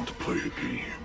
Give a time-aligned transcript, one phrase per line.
[0.00, 1.02] want to play a game.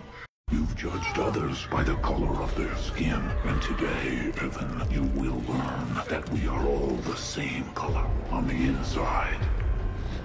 [0.51, 6.03] You've judged others by the color of their skin, and today, Evan, you will learn
[6.09, 9.39] that we are all the same color on the inside.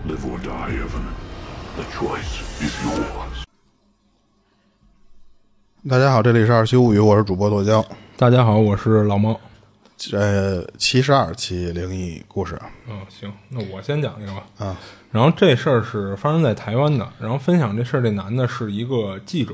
[0.05, 1.07] Live or die, Evan.
[1.77, 3.45] The choice is yours.
[5.89, 7.85] 大家好，这里是二七物语，我是主播剁椒。
[8.17, 9.39] 大家好，我是老猫。
[10.14, 12.60] 呃，七十二期灵异故事，
[12.90, 14.44] 嗯，行，那我先讲一个吧。
[14.58, 14.78] 啊，
[15.12, 19.54] 然后这事儿是发生在台湾的，然后分享这事儿这男的是一个记者，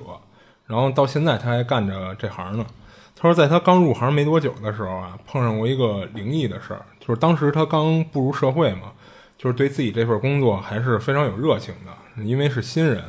[0.65, 2.65] 然后到现在他还干着这行呢。
[3.13, 8.93] 他说，在他刚入行没多久的时候啊，碰上过一个灵异的事儿，就是当时他刚步入社会嘛，
[9.37, 13.03] 就是对自己这份工作还是非常有热情的，因为是新人，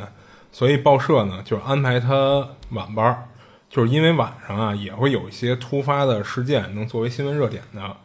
[0.51, 3.29] 所以报社呢就安排他晚班儿。
[3.71, 7.97] 就是因为晚上啊也会有一些突发的事件能作为新闻热点的，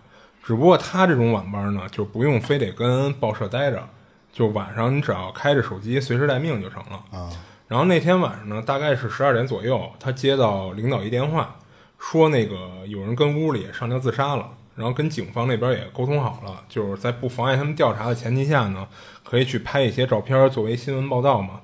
[0.43, 3.87] 只不过他这种晚班呢就不用非得跟报社待着，
[4.33, 7.29] 就晚上你只要开着手机随时待命就成了啊。
[7.69, 11.55] 然后那天晚上呢，大概是十二点左右，他接到领导一电话，
[11.97, 18.85] 说那个有人跟屋里上吊自杀了，然后跟警方那边也沟通好了，就是在不妨碍他们调查的前提下呢，
[19.23, 21.61] 可以去拍一些照片作为新闻报道嘛。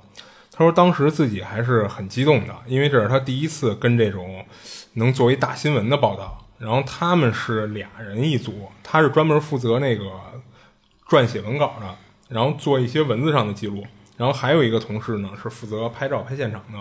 [0.60, 4.46] 他说：“当时自己还是很激动的，因为这是他第一次跟这种
[4.96, 6.46] 能作为大新闻的报道。
[6.58, 10.04] 然后他们是俩人一组，他是专门负责那个
[11.08, 11.96] 撰写文稿的，
[12.28, 13.88] 然后做一些文字上的记录。
[14.18, 16.80] 然后还有一个同事呢，是负责拍照、拍现场的。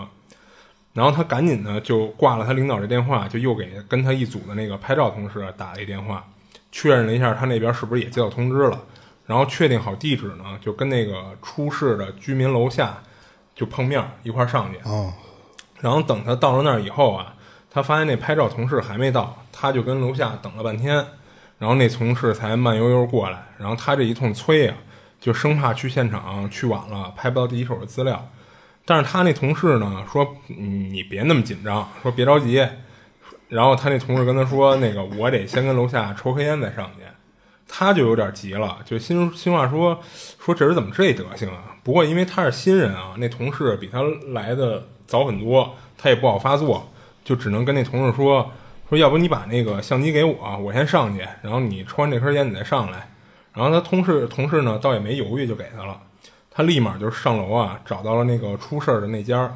[0.91, 6.27] 然后他赶紧呢就挂了他领导这电话，就又给跟他一组的那个拍照同事打了一电话，
[6.69, 8.77] 确认了一下他那边是不是也接到通知了。
[9.25, 13.01] 然后确定好地址呢，就跟那个出事的居民楼下。”
[13.59, 14.79] 就碰面一块上去，
[15.81, 17.33] 然后等他到了那儿以后啊，
[17.69, 20.95] 他发现那拍照同事还没到，他就跟楼下等了半天，
[21.57, 24.73] 然后那同事才慢悠悠过来，然后他这一通催呀，
[25.19, 28.29] 就生怕去现场去晚了拍不到第一手的资料，
[28.85, 32.65] 但是他那同事呢说，你别那么紧张，说别着急，
[33.49, 37.03] 然后他那同事跟他说，那个我得先跟楼下抽根烟再上去。
[37.71, 39.99] 他就有点急了，就心心话说
[40.39, 41.75] 说这人怎么这德行啊？
[41.89, 46.87] 不过因为他是新人啊，那同事比他来的早很多，他也不好发作，
[47.25, 48.51] 就只能跟那同事说
[48.87, 53.09] 说，要不你把那个相机给我，我先上去，然后你抽完这根烟你再上来。
[53.53, 55.99] 然后他同事同事呢倒也没犹豫就给他了，
[56.51, 59.51] 他立马就上楼啊，找到了那个出事儿的那家。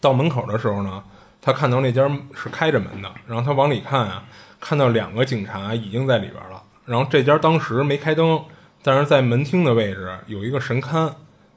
[0.00, 1.02] 到门口的时候呢，
[1.42, 4.22] 他看到那家是开着门的，然后他往里看啊，
[4.60, 6.62] 看到两个警察已经在里边了。
[6.84, 8.40] 然后这家当时没开灯，
[8.84, 11.12] 但是在门厅的位置有一个神龛。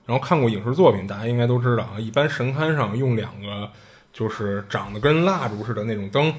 [0.07, 3.69] 然后看过影视作品，大家应该都知道啊，一般神龛上用两个
[4.11, 6.33] 就是长得跟蜡烛似的那种灯，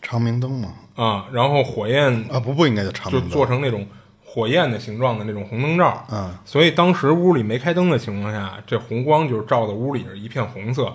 [0.00, 0.74] 长明灯嘛。
[0.94, 3.84] 啊，然后火焰啊不不应该叫长明灯，就做成那种
[4.24, 6.06] 火焰的形状的那种红灯罩。
[6.12, 10.94] 嗯，所以当时屋里没开灯的情况下，这红光就是照的屋里是一片红色。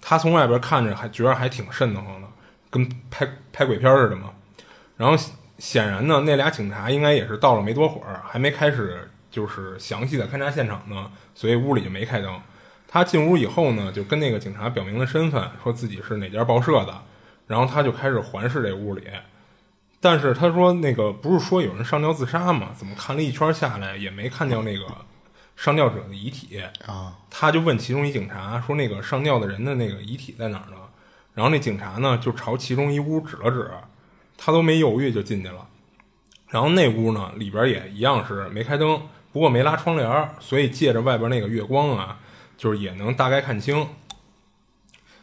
[0.00, 2.28] 他从外边看着还觉得还挺瘆得慌的，
[2.70, 4.30] 跟拍拍鬼片似的嘛。
[4.96, 5.16] 然后。
[5.60, 12.40] 显然呢，那俩警察应该也是到了没多会儿，还没开始就是详细的勘察现场呢，所以屋里就没开灯。
[12.88, 17.02] 他进屋以后呢，就跟那个警察表明了身份，说自己是哪家报社的，
[17.46, 19.04] 然后他就开始环视这屋里。
[20.00, 22.70] 但是他说那个不是说有人上吊自杀吗？
[22.76, 24.86] 怎么看了一圈下来也没看见那个
[25.56, 27.16] 上吊者的遗体啊？
[27.30, 30.76] 他就问其中一警察说：“那个上吊的人的那个遗体在哪儿呢？”
[31.34, 33.70] 然后那警察呢就朝其中一屋指了指。
[34.42, 35.68] 他都没犹豫就进去了，
[36.48, 42.18] 然后那屋呢里边也一样是没开灯，不过没拉窗帘，所以借着外边那个月光啊，
[42.56, 43.88] 就是也能大概看清。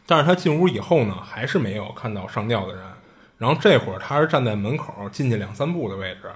[0.05, 2.83] 但是他进屋以后呢，还是没有看到上吊的人。
[3.37, 6.31] 然后这会儿他是站在门口进去两三步的位置，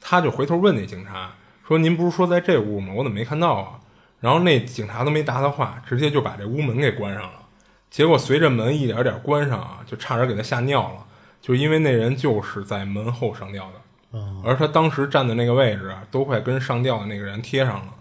[0.00, 1.34] 他就回头问那警察
[1.66, 2.92] 说：“您不是说在这屋吗？
[2.94, 3.80] 我怎么没看到啊？”
[4.20, 7.42] 然后那警察都没答他话，直接就把这屋门给关上了。
[7.90, 11.04] 结果随着门一点点关上啊，就差点给他吓尿了。
[11.42, 13.74] 就因为那人就是在门后上吊的，
[14.42, 17.94] 而他当时站的那个位置都快跟上吊的那个人贴上了，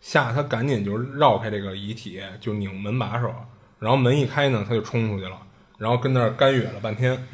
[0.00, 3.32] 吓得他赶紧就绕开这个遗体，就拧门把手，
[3.78, 5.36] 然后门一开呢，他就冲出去了，
[5.78, 7.26] 然后跟那儿干哕了半天，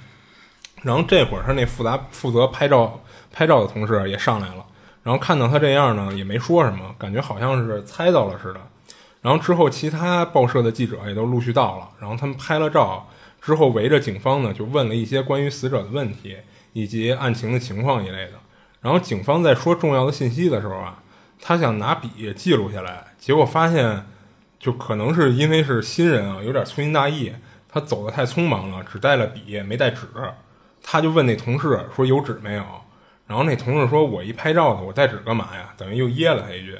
[0.82, 3.00] 然后这会儿他那负责负责拍照
[3.32, 4.64] 拍照的同事也上来了，
[5.02, 8.60] 然后看到他这样呢，也没说什么，感觉好像是猜到了似的，
[9.22, 13.08] 然后之后其他报社的记者也都陆续到了，然后他们拍了照。
[13.40, 16.36] 之后围着警方呢，就问了一些关于死者的问题。
[16.78, 18.34] 以及案情的情况一类的。
[18.80, 21.02] 然后警方在说重要的信息的时候啊，
[21.40, 24.06] 他想拿笔记录下来，结果发现，
[24.60, 27.32] 就可能是因为是新人啊，有点粗心大意，
[27.68, 30.06] 他走的太匆忙了，只带了笔没带纸。
[30.80, 32.64] 他就问那同事说有纸没有？
[33.26, 35.74] 然后那同事说我一拍照的，我带纸干嘛呀？
[35.76, 36.78] 等于又噎了他一句。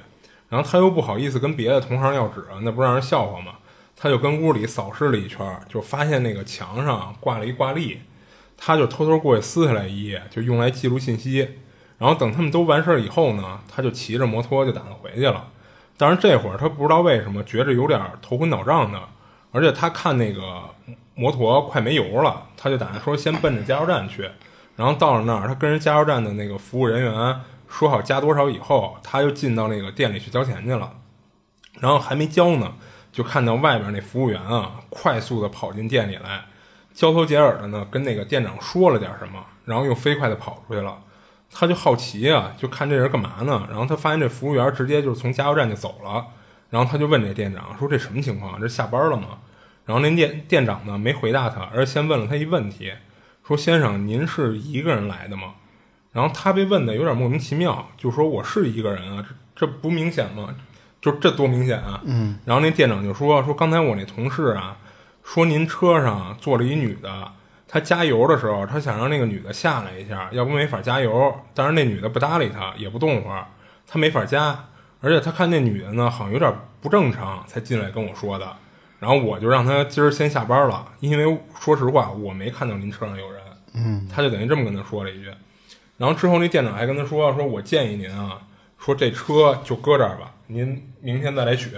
[0.49, 3.55] 然后他又不好意思跟别的同行要纸，那不让人笑话吗？
[3.97, 8.01] 他就跟屋里扫视了一圈，就发现那个墙上挂了一挂历，
[8.59, 11.49] 他就偷偷过去撕下来一页，就用来记录信息。
[11.97, 15.49] 然后等他们都完事儿以后呢，他就骑着摩托就打算回去了。
[15.97, 19.01] 但是这会儿他不知道为什么觉着有点头昏脑胀的，
[19.51, 20.63] 而且他看那个
[21.15, 24.31] 摩托快没油了，他就打算说先奔着加油站去。
[24.77, 30.93] 然后到了那儿，他跟人加油站的那个服务人员说好加多少以后，他又进到那个店里去交钱去了。
[31.81, 32.75] 然后还没交呢，
[33.11, 36.45] 就看到外边那服务员啊，快速的跑进店里来，
[36.99, 40.99] 交头接耳的呢跟那个店长说了点什么，然后又飞快的跑出去了。
[41.49, 43.69] 他就好奇啊，就看这人干嘛呢？
[43.71, 46.27] 然后他发现这服务员直接就从加油站就走了，
[46.71, 48.61] 然后他就问这店长说：“这什么情况？
[48.61, 49.39] 这下班了吗？”
[49.87, 52.93] 然后那店店长呢没回答他，而先问了他一问题，
[53.47, 55.55] 说：“先生，您是一个人来的吗？”
[56.11, 59.25] 然后他被问的有点莫名其妙，就说：“我是一个人啊，
[59.55, 60.53] 这这不明显吗？
[61.01, 62.41] 就这多明显啊！”嗯。
[62.45, 64.77] 然后那店长就说：“说刚才我那同事啊，
[65.29, 67.33] 说您车上坐了一女的。”
[67.71, 71.39] 他加油的时候，他想让那个女的下来一下，要不没法加油。
[71.53, 73.47] 但是那女的不搭理他，也不动会儿，
[73.87, 74.59] 他没法加。
[75.03, 78.57] 而且他看那女的呢，好像有点不正常，才进来跟我说的。
[78.99, 83.43] 然后我就让他今儿先下班了，因为说实话，我没看到您车上有人。
[83.75, 85.31] 嗯，他就等于这么跟他说了一句。
[85.99, 88.41] 然后之后那店长还跟他说：“说我建议您啊，
[88.79, 91.73] 说这车就搁这儿吧，您明天再来取。”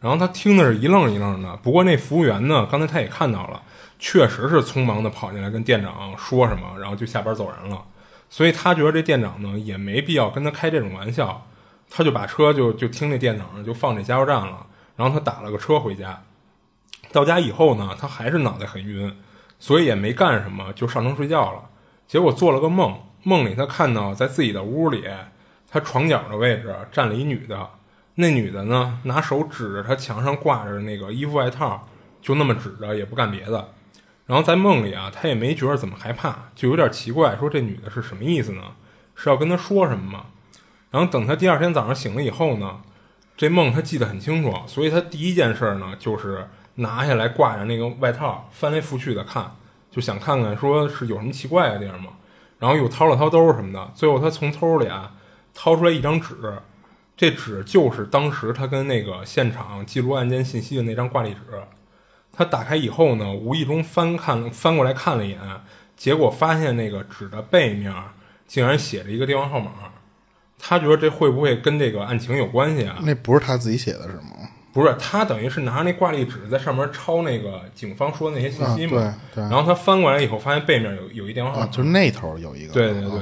[0.00, 1.56] 然后他听的是一愣一愣的。
[1.56, 3.62] 不过那服务员呢，刚才他也看到了。
[4.00, 7.84] 确实是匆忙的跑进来跟店长说什么，然后就下班走人了。
[8.30, 11.48] 所以他觉得这店长呢也没必要跟他开这种玩笑，
[11.90, 14.64] 他就把车就就听那店长就放这加油站了，
[14.94, 16.22] 然后他打了个车回家。
[17.10, 19.12] 到家以后呢，他还是脑袋很晕，
[19.58, 21.62] 所以也没干什么，就上床睡觉了。
[22.06, 25.02] 结果做了个梦，梦里他看到在自己的屋里，
[25.68, 27.68] 他床角的位置站了一女的，
[28.20, 31.86] 那女的呢拿手指着他墙上挂着那个衣服外套，
[32.20, 33.72] 就那么指着，也不干别的。
[34.26, 38.62] 然后在梦里啊，他也没觉得怎么害怕，就有点奇怪，说这女的是什么意思呢？
[39.14, 40.26] 是要跟他说什么吗？
[40.90, 42.80] 然后等他第二天早上醒了以后呢，
[43.36, 49.54] 这梦他记得很清楚，所以他第一件事呢就是拿下来挂着那个外套，翻来覆去的看，
[49.92, 52.14] 就想看看说是有什么奇怪的地方吗？
[52.58, 55.12] 然后又掏了掏兜什么的，最后他从兜里啊
[55.54, 56.34] 掏出来一张纸，
[57.18, 61.40] 这纸就是当时他跟那个现场记录案件信息的那张挂历纸。
[62.32, 65.40] 他打开以后呢，无意中翻看翻过来看了一眼，
[65.96, 67.92] 结果发现那个纸的背面
[68.46, 69.72] 竟然写着一个电话号码。
[70.60, 72.98] 他觉得这会不会跟这个案情有关系啊？
[73.02, 74.48] 那不是他自己写的是吗？
[74.72, 79.16] 不是，他等于是拿那挂历纸在上面抄那个警方说的那些信息嘛。
[79.34, 79.50] 对对。
[79.50, 82.72] 然后他翻过来以后，发现背面有有一电话号码，就是那头有一个。
[82.72, 83.20] 对对对。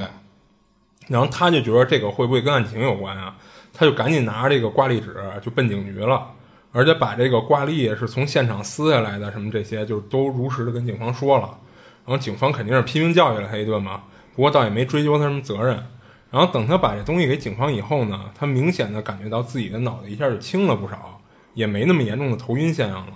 [1.09, 3.37] 然后他就觉得这个会不会跟案情有关啊？
[3.77, 6.33] 他就赶紧拿着这个挂历纸就奔警局了。
[6.73, 11.59] 而且把这个挂历是从现场撕下来的，什么这些就都如实的跟警方说了，
[12.05, 14.03] 然后警方肯定是批评教育了他一顿嘛，
[14.35, 15.83] 不过倒也没追究他什么责任。
[16.31, 21.19] 然后等他把这东西给警方以后呢，他明显的感觉到自己的脑袋一下就轻了不少，
[21.55, 23.13] 也没那么严重的头晕现象了。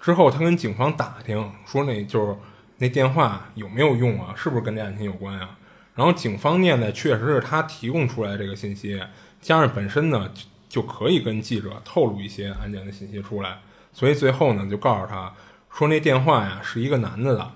[0.00, 2.34] 之后他跟警方打听说，那就是
[2.78, 4.32] 那电话有没有用啊？
[4.34, 5.50] 是不是跟这案情有关啊？
[5.94, 8.98] 然后警方念的确实是他提供出来这个信息，
[9.44, 10.28] 加上本身呢。
[10.66, 13.60] 就可以跟记者透露一些案件的信息出来，
[13.92, 15.32] 所以最后呢，就告诉他
[15.70, 17.48] 说那电话呀是一个男的的。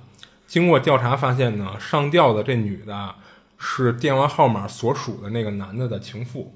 [0.46, 3.12] 经过调查发现呢，上吊的这女的
[3.58, 6.54] 是电话号码所属的那个男的的情妇，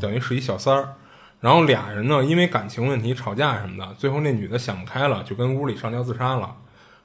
[0.00, 0.94] 等于是一小三儿。
[1.40, 6.54] 然后俩人呢因为感情问题吵架什么的，最后那女的想不开了，就跟屋里上吊自杀了。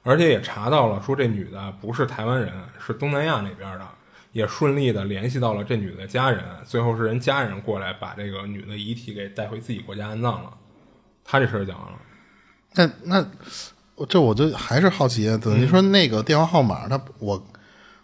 [0.04, 3.88] 而且也查到了说这女的不是台湾人，是东南亚那边的。
[4.34, 10.52] 也顺利的联系到了这女的家人，最后是人家人过来把这个女的遗体给带回自己国家安葬了。
[11.24, 11.98] 他这事儿讲完了。
[12.74, 17.46] 那那这我就还是好奇，等于说那个电话号码，他我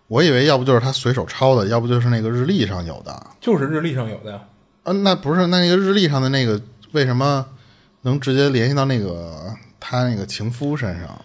[0.06, 4.40] 我以为要不就是他随手抄的，要不就是那个日历上有的，就是日历上有的呀。
[4.84, 7.44] 啊，那不是那那个日历上的那个为什么
[8.02, 11.20] 能直接联系到那个他那个情夫身上，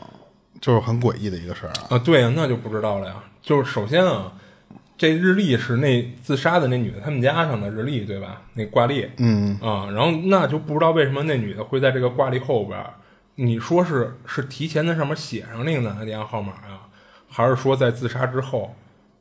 [0.59, 1.85] 就是很诡异的一个事儿啊。
[1.91, 3.23] 啊，对呀，那就不知道了呀。
[3.43, 4.33] 就是首先啊。
[4.97, 8.41] 这日历是那自杀的那女的他们家上的日历，对吧？
[8.53, 12.81] 那挂历，嗯啊，然后那就不知道为什么那女的会在这个挂历后边。
[13.35, 16.87] 你说是是提前在上面写上那个男的电话号码啊，
[17.27, 18.73] 还是说在自杀之后，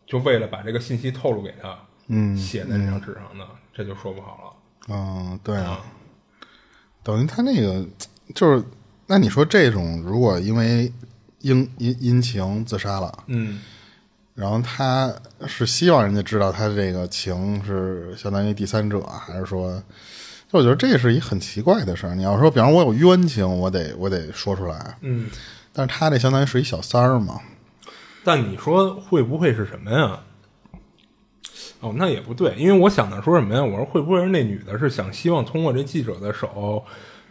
[0.07, 1.77] 就为了把这个信息透露给他，
[2.07, 4.95] 嗯，写在那张纸上的，这就说不好了。
[4.95, 5.81] 嗯，对啊，
[7.03, 7.85] 等于他那个
[8.33, 8.63] 就是，
[9.09, 10.93] 那你说这种如果因为
[11.41, 13.61] 因因因情自杀了，嗯。
[14.35, 15.15] 然后他
[15.47, 19.81] 是希望人家知道他这个情是相当于第三者，还是说，
[20.51, 22.15] 就我觉得这是一很奇怪的事儿。
[22.17, 25.31] 你要说，比方我有冤情，我得我得说出来，嗯，
[25.73, 27.41] 但是他这相当于是一小三儿嘛，
[28.25, 30.19] 但你说会不会是什么呀？
[31.79, 33.63] 哦，那也不对，因为我想的说什么呀？
[33.63, 36.83] 我说会不会是那女的是想希望通过这记者的手，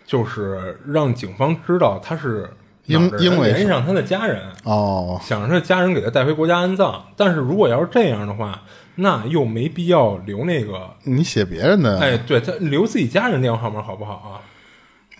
[0.05, 2.49] 就是让警方知道她是
[2.85, 7.03] 因因为联系上他的家人，哦，想让他的家人给他带回国家安葬。
[7.15, 8.61] 但是如果要是这样的话，
[8.95, 14.41] 那又没必要留那个，你写别人的，哎，对他留自己家人电话号码好不好啊？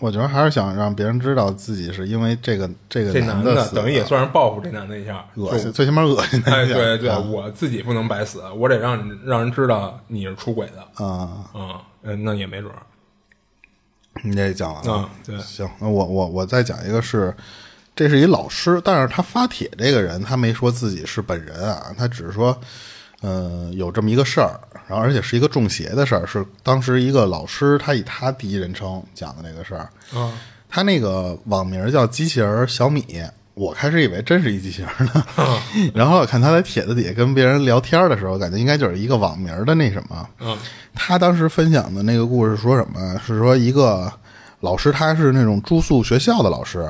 [0.00, 6.74] 我觉得还是想让别人知道自己是因为这个这个这男的等于也算是报复这男的一下，恶心，最起码恶心他哎，一下。
[6.74, 12.78] 对对，啊我自己不能白死，我得让让人知道你是出轨的啊，啊，嗯，那也没准儿
[14.22, 15.38] 你这讲完了嗯对。
[15.44, 17.34] 行，那我我我再讲一个是，
[17.96, 22.58] 这是一老师，但是他发帖这个人他没说自己是本人啊，他只是说，
[23.20, 30.32] 呃，有这么一个事儿，然后而且是一个中邪的事儿，是当时一个老师他以他第一人称讲的这个事儿，啊。
[30.70, 33.04] 他那个网名叫机器人小米，
[33.54, 35.24] 我开始以为真是一机器人呢，
[35.94, 40.28] 然后我看他在帖子底下跟别人聊天的时候，感觉应该就是一个网名的那什么。
[40.40, 40.56] 嗯。
[40.94, 43.18] 他当时分享的那个故事说什么？
[43.24, 44.12] 是说一个
[44.60, 46.88] 老师，他是那种住宿学校的老师，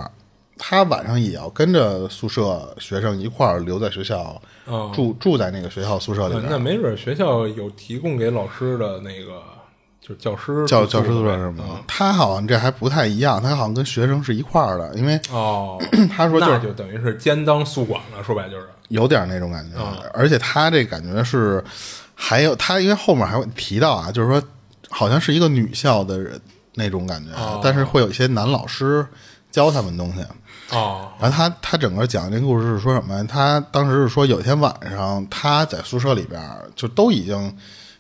[0.59, 9.43] 他晚上也要跟着宿舍学生一块儿留在学校，哦住住在那个学校宿舍里那没准学校有提供给老师的那个，
[10.07, 11.65] 就是教师教教师宿舍呗是吗？
[11.87, 15.81] 他好像这还不太一样，他好像跟学生是一块儿的，因为哦，
[16.15, 21.65] 他说就是那就等于是兼当宿管了，说白就是有点那种感觉，啊而且他这感觉是，
[22.15, 24.43] 还有他因为后面还会提到啊，就是说
[24.91, 26.39] 好像是一个女校的人
[26.75, 29.07] 那种感觉，哦但是会有一些男老师
[29.51, 30.21] 教他们东西。
[30.71, 33.25] 哦然后他他整个讲这个故事是说什么？
[33.27, 36.41] 他当时是说有一天晚上他在宿舍里边
[36.75, 37.55] 就都已经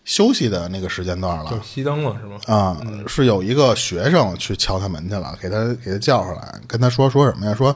[0.05, 2.39] 休息的那个时间段了就，熄灯了是吗？
[2.47, 7.55] 啊、是有一个学生去敲他门去了，给他给他叫出来，跟他说说什么呀？
[7.55, 7.75] 说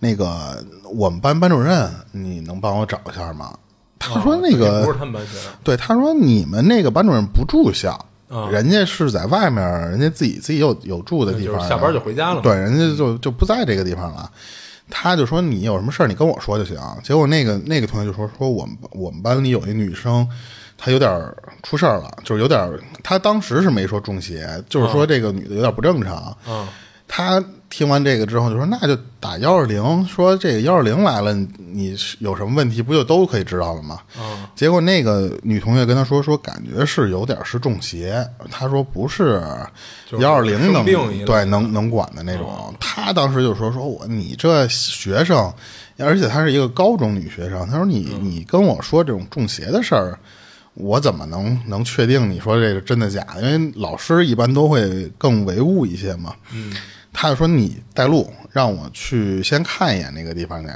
[0.00, 3.56] 那个我们班班主任，你能帮我找一下吗？
[4.00, 7.92] 他说那个、不是他们班学生对，他说你们那个班主任不住校，
[8.28, 14.30] 啊人家是在外面，人家自己自己有有住的地方，就是下班就回家了对，人家就就不在这个地方了。
[14.90, 16.78] 他就说你有什么事儿你跟我说就行。
[17.02, 20.26] 结果那个那个同学就说说我们我们班里有一女生，
[20.78, 26.34] 她有点儿出事儿了，就是有点儿，她当时是没说中邪，就是说这个女的有点不正常。
[26.48, 26.66] 嗯
[27.10, 38.22] 他听完这个之后就说：“那就打幺二零，说这个幺二零来了，你你有什么问题不就都可以知道了吗？”嗯结果那个女同学跟他说说，感觉是有点是中邪。
[38.50, 39.42] 他说不是
[40.06, 40.84] 就是幺二零能
[41.24, 42.74] 对能能管的那种。
[42.78, 45.50] 他当时就说说我你这学生，
[45.96, 47.66] 而且她是一个高中女学生。
[47.66, 50.18] 他说你你跟我说这种中邪的事儿。
[50.78, 53.42] 我怎么能能确定你说这个真的假的？
[53.42, 56.34] 因为老师一般都会更唯物一些嘛。
[56.52, 56.72] 嗯，
[57.12, 60.68] 他就说你带路，让我去先看一眼那个地方去。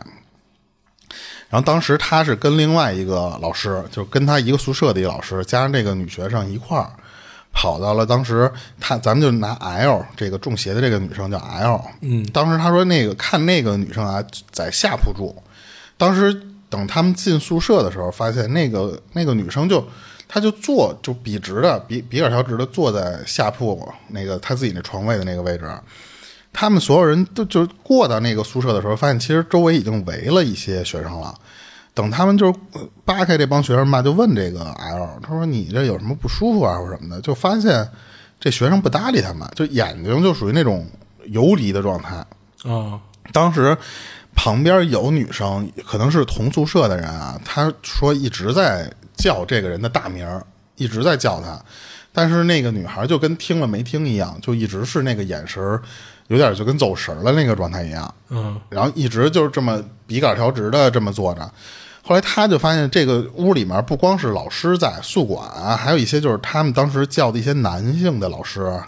[1.48, 6.90] 然后当时他是跟另外一个老师，就是跟他一个宿舍的一个老师，加上这个女学生一块儿，
[7.52, 15.36] 跑到了当时他咱们就拿 L 这个中邪的这个女生叫 L，嗯，当时他说那个看那个女生啊在下铺住，
[15.98, 16.42] 当时
[16.72, 19.86] 等他们进宿舍的时候，发现那个那个女生就
[20.26, 25.70] 她就坐就笔直的笔笔杆条直的坐在下铺那个她自己那床位的那个位置，
[26.50, 31.34] 他们所有人都就过到那个宿舍的时候，发现其实周围已经围了一些学生了。
[31.94, 37.86] 等他们就是呃扒开这帮学生吧，就问这个 L，他说你这有什么不舒服啊或者什么的，就发现
[38.40, 40.86] 这学生不搭理他们，就眼睛就属于那种
[41.26, 42.16] 游离的状态。
[42.64, 42.98] 啊
[43.32, 43.76] 当时
[44.34, 50.26] 旁边有女生，可能是同宿舍的人啊，她说一直在叫这个人的大名，
[50.76, 51.62] 一直在叫他，
[52.12, 55.62] 但是那个女孩就跟听了没听一样，就一直是那个眼神，
[56.28, 61.48] 有点就跟走神了那个状态一样，嗯然后一直就是这么笔杆调直的这么坐着。
[62.04, 68.82] 后来他就发现这个屋里面不光是老师在宿管啊，还有一些就是他们当时叫的一些男性的老师，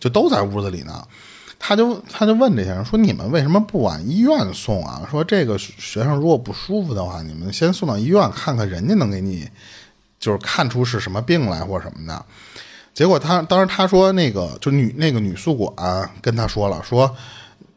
[0.00, 1.06] 就都在屋子里呢。
[1.58, 5.06] 他就他就问这些人说：“你们为什么不往医院送啊？
[5.10, 9.48] 说这个学生如果不舒服的话，你们先送到医院看看，人家能给你
[10.20, 12.24] 就是看出是什么病来或什么的。”
[12.94, 17.14] 结果他当时他说那个就女那个女宿管跟他说了，说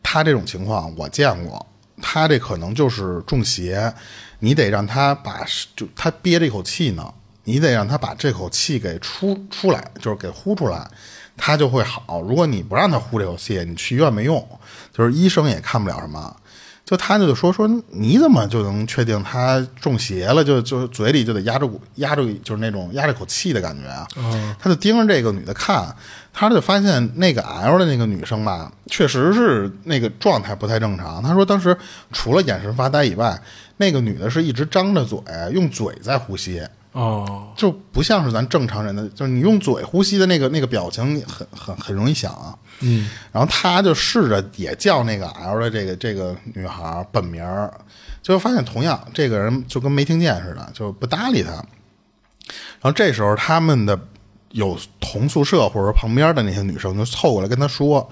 [0.02, 1.66] 他这种情况我见过，
[2.02, 3.94] 他这可能就是中邪，
[4.40, 5.46] 你得让他把
[5.76, 10.90] 就他憋着一口气呢，你得让他把这口气给出出来，就是给呼出来，
[11.40, 12.22] 他就会好。
[12.22, 14.46] 如果你不让他呼这口气，你去医院没用，
[14.94, 16.36] 就是医生也看不了什么。
[16.86, 20.44] 就他就说说你怎么就能确定他中邪了？
[20.44, 24.08] 就就嘴里就得压着股压着就是那种压着口气的感觉啊。
[24.58, 25.96] 他就盯着这个女的看，
[26.34, 31.22] 他就发现那个 L 的那个女生吧，确实是那个状态不太正常。
[31.22, 31.78] 他说当时
[32.12, 33.40] 除了眼神发呆以外，
[33.78, 35.20] 那个女的是一直张着嘴，
[35.54, 36.60] 用嘴在呼吸。
[36.92, 42.58] 哦，就不像是咱正常人的，就是你用嘴呼吸的那个那个表情很很很容易想啊。
[42.80, 47.72] 嗯，然后他就试着也叫那个 L 的这个这个女孩本名儿，
[48.22, 51.52] 结果发现同样这个人就跟没听见似的，就不搭理他。
[51.52, 51.66] 然
[52.82, 54.00] 后这时候他们的
[54.52, 58.10] 有同宿舍或者旁边的那些女生就凑过来跟他说。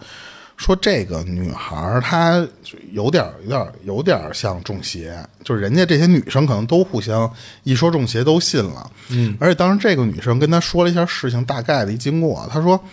[0.57, 2.45] 说这个女孩她
[2.91, 7.31] 有点有点有点像中邪，就是人家这些女生可能都互相
[7.63, 12.83] 一说中邪都信了，嗯，而且当时这个女生跟他说了一下事情大概的一经过，她说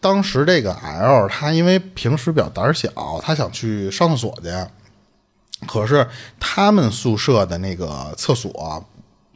[0.00, 2.88] 当时这个 L 他因为平时比较胆小，
[3.20, 6.06] 他想去上厕所去，可是
[6.38, 8.88] 他们宿舍的那个厕所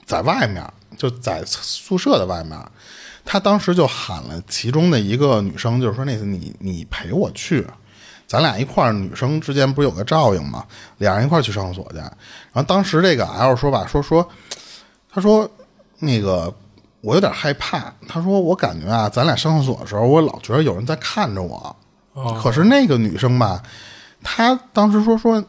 [0.06, 0.64] 在外面，
[0.96, 2.56] 就在宿舍的外面。
[3.24, 7.66] 他当时就喊了其中的一个女生，就是说那次你你陪我去，
[8.26, 10.64] 咱俩一块儿，女生之间不是有个照应吗？
[10.98, 11.96] 俩人一块儿去上厕所去。
[11.96, 12.12] 然
[12.52, 14.28] 后当时这个 L 说吧，说说，
[15.10, 15.50] 他说
[15.98, 16.52] 那个
[17.00, 17.92] 我有点害怕。
[18.06, 21.74] 他说我感觉啊，咱俩上厕所的时候，我老觉得有人在看着我。
[22.42, 23.62] 可是那个女生吧，
[24.22, 25.42] 她当时说说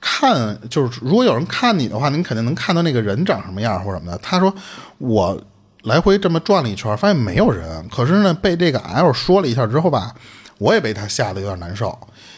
[0.00, 4.18] 看，就是如果有人看你的话，你肯定能看到那个人长什么样或者什么的。
[4.18, 4.54] 他说
[4.98, 5.36] 我。
[5.86, 7.88] 来回这么转了一圈，发现没有人。
[7.88, 10.12] 可是呢，被这个 L 说了一下之后吧，
[10.58, 11.96] 我也被他吓得有点难受。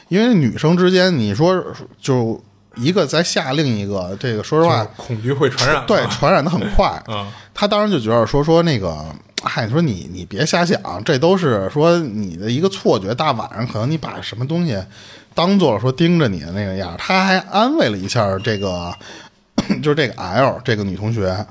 [0.08, 1.64] 因为女生之间，你说
[1.98, 2.38] 就
[2.76, 7.02] 一个在吓另一个，这个说实话，恐惧会传染，对，传染的很快。
[7.54, 9.02] 他当时就觉得说说那个，
[9.42, 13.14] 嗨，说你你别瞎想，这都是说你的一个错觉。
[13.14, 14.78] 大晚上可能你把什么东西
[15.34, 16.94] 当做了说盯着你的那个样。
[16.98, 18.94] 他还安慰了一下这个，
[19.82, 21.46] 就是这个 L 这个女同学。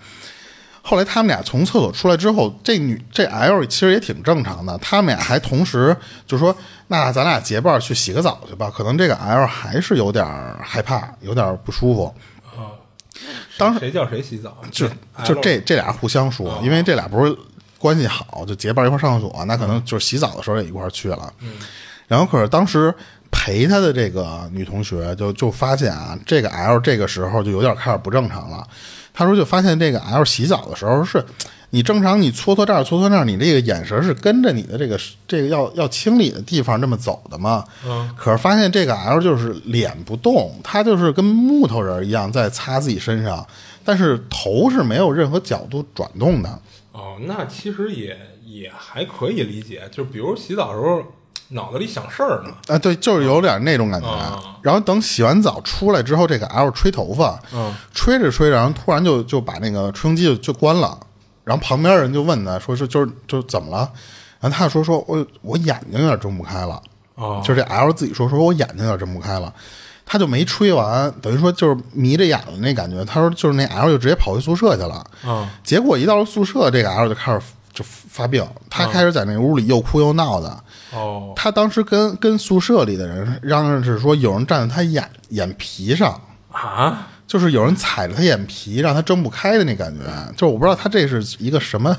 [0.87, 4.77] 后来他们俩从厕所出来之后，这女这 L 其实也挺正常的。
[4.77, 5.93] 他们俩还同时
[6.25, 6.55] 就说
[6.87, 10.25] ：“那咱俩结伴去洗个澡去吧。”可能这个 L 还是有点
[10.63, 12.15] 害怕，有点不舒服。
[12.55, 12.71] 啊，
[13.57, 14.57] 当时谁叫谁洗澡？
[14.71, 14.87] 就
[15.25, 17.37] 就这这俩互相说，因为这俩不是
[17.77, 21.33] 关系好，就结伴一块上厕所，那可能就是洗澡的时候也一块去了。
[21.41, 21.55] 嗯，
[22.07, 22.95] 然后可是当时
[23.29, 28.65] 陪他的这个女同学就就发现啊，这个 L 这个时候就有点开始不正常了。
[29.17, 31.25] 他说：“就发现这个 L 洗澡的时候，是
[31.71, 34.95] 你正常你搓搓这儿搓搓那儿，你这个眼神是跟着你的这个
[35.27, 37.65] 这个要要清理的地方这么走的嘛？
[37.83, 38.13] 嗯。
[38.15, 43.43] 可是发现这个 L 就是脸不动，他就是跟木头人一样在擦自己身上，
[43.83, 46.59] 但是头是没有任何角度转动的。
[46.91, 51.01] 哦，那其实也也还可以理解，就比如洗澡的时候。”
[51.49, 52.51] 脑子里想事儿呢？
[52.67, 54.07] 啊，对，就是有点那种感觉。
[54.61, 60.97] 然后等洗完澡出来之后，这个 L 吹头发，嗯，吹着吹着，然后突然就就把那个吹风机就就关了。
[61.43, 63.89] 然后旁边人就问他，说是就是就怎么了？
[64.39, 66.81] 然后他说说我我眼睛有点睁不开了。
[67.15, 69.53] 哦，就这 L 自己说说我眼睛有点睁不开了。
[70.09, 73.03] 他就没吹完，等于说就是迷着眼了那感觉。
[73.03, 75.05] 他说就是那 L 就直接跑回宿舍去了。
[75.25, 77.41] 嗯，结果一到了宿舍，这个 L 就开始
[77.77, 80.63] 就发病，他开始在那屋里又哭又闹的。
[80.91, 86.19] 哦，他当时跟跟宿舍里的人嚷嚷是说，有人站在他眼眼皮上
[86.51, 90.01] 啊，就是有人踩着他眼皮，让他睁不开的那感觉。
[90.31, 91.95] 就是我不知道他这是一个什么，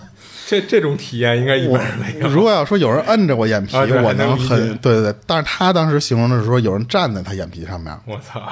[0.49, 2.29] 这这种体验应该一般人没有。
[2.29, 5.15] 如果要说有人摁着我眼皮，我能很对对对。
[5.27, 7.97] 但是他当时形容的是说，有人站在他眼皮上面。
[8.05, 8.43] 我操！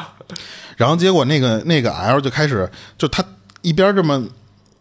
[0.77, 3.25] 然后结果那个那个 L 就开始，就他
[3.63, 4.25] 一边这么。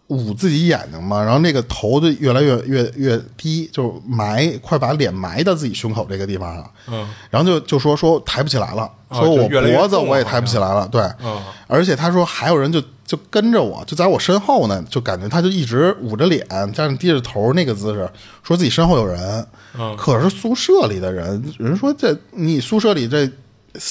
[0.08, 6.70] 捂自己眼睛嘛，然后那个头就越来越越越低，就埋，快把脸埋到自己胸口这个地方了。
[6.88, 10.88] 嗯，然后就就说说抬不起来了，说我脖子我也抬不起来了。
[10.90, 18.08] 对，嗯，而且他说还有人就就跟着我，就在我身后呢，就感觉他就一直捂着脸，加上低着头那个姿势，
[18.44, 19.48] 说自己身后有人。
[19.76, 23.28] 嗯，可是宿舍里的人，人说这你宿舍里这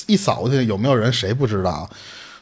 [0.07, 1.90] 一扫去有没有人，谁不知道？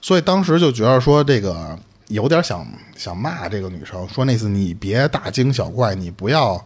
[0.02, 1.74] 所以当时就觉得说这个。
[2.12, 6.64] 有点想想骂这个女生，说那次你别大惊小怪，你不要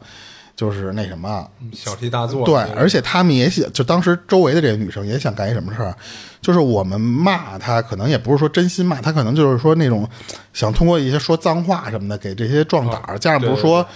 [0.55, 2.45] 就是那什么小题大做。
[2.45, 5.95] 对，而且他们也想，就当时周围的这些女生也想干一什么事儿，
[6.41, 10.09] 就是我们骂他，可能也不是说真心骂他，可能就是说那种
[10.53, 13.87] 想通过一些说脏话什么的给这些壮胆儿，加上不是说，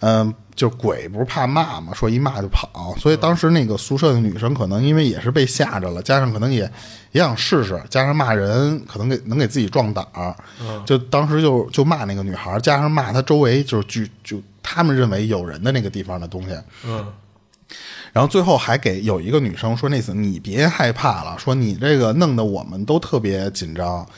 [0.00, 0.34] 嗯。
[0.56, 6.60] 就鬼不是怕骂嘛，说一骂就跑，所以当时那个宿舍的女生可能因为也是被吓着了，加上可能也
[7.12, 10.34] 也想试试，加上骂人可能给能给自己壮胆儿，
[10.86, 16.56] 就当时就就骂那个女孩，加上骂她周围就是就就他们认为有人的那个地方的东西，
[16.86, 17.06] 嗯，
[18.14, 24.08] 然后最后还给有一个女生说：“那次你别害怕了，说你这个弄得我们都特别紧张。”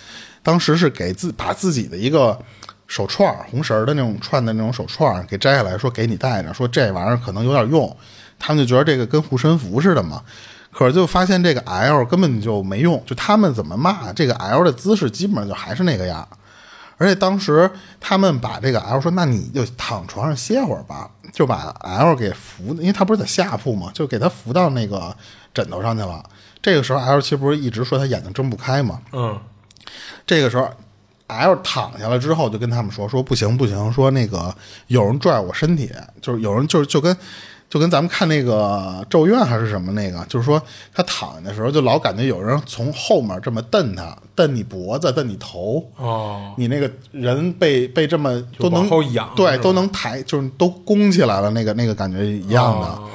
[0.40, 2.40] 当时是给自把自己的一个
[2.88, 7.96] 手串儿红绳儿的那种串的那种手串儿给摘下来，说给你戴着，说这玩意儿可能有点用。
[8.38, 10.20] 他们就觉得这个跟护身符似的嘛。
[10.72, 16.26] 可是就发现这个 L 根本就没用，就他们怎么骂这个 L 的姿势，基本上就还是那个样。
[16.96, 17.70] 而且当时
[18.00, 25.14] 他们把这个 L 说：“那你就躺床上歇会儿吧。”就把 L 给扶，因为他不是在下铺嘛，就给他扶到那个
[25.52, 26.24] 枕头上去了。
[26.62, 29.00] 这个时候 L 其实不是一直说他眼睛睁不开嘛？
[29.12, 29.38] 嗯
[30.26, 30.68] 这个时候
[31.28, 34.52] ，L 躺下了之后，就跟他们说：“说不行不行，说那个
[34.88, 37.16] 有人拽我身体，就是有人就是就跟
[37.70, 40.60] 就跟咱们看那个《咒怨》还是什么那个，就是说
[40.92, 52.86] 他躺下的时候，就老感觉有人从后面这么蹬他，蹬你脖子，蹬你头，哦，你那个人被被这么都能仰对，都能抬，就是都弓起来了，那个那个感觉一样的。
[52.86, 53.08] 哦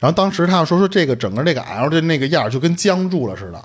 [0.00, 3.60] 然后当时他说说这个整个这个 L 的那个样就跟僵住了似的。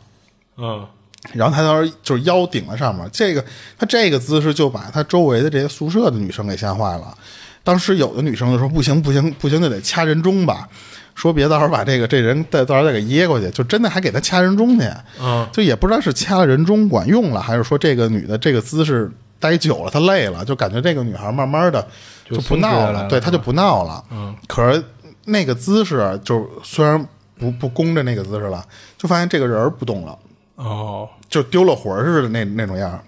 [0.58, 0.84] 嗯
[1.32, 3.44] 然后他当时就是腰顶在上面，这个
[3.80, 7.18] 他这个姿势就把他周围的这些宿舍的女生给吓坏了。
[7.64, 10.68] 当时有的女生就说：“不行不行不行，就得掐人中吧，
[11.16, 14.86] 说别到时候把这个这人再到时候再给噎过去。”就真的还给他掐人中去，
[15.22, 19.10] 嗯就也不知道是掐了人中管用了，还是说这个女的这个姿势
[19.40, 21.88] 待久了她累了，就感觉这个女孩慢慢的
[22.30, 24.04] 就不闹了，对，她就不闹了。
[24.12, 24.84] 嗯，可是
[25.24, 27.02] 那个姿势就虽然
[27.40, 28.62] 不不弓着那个姿势了，
[28.98, 30.20] 就发现这个人不动了。
[30.56, 33.04] 哦就丢了魂儿似的那那种样儿。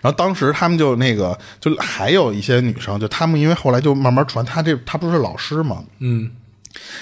[0.00, 6.30] 然后当时他们就那个，就还有一些女生，就他们因为后来就慢慢传，他这他不是老师嘛，嗯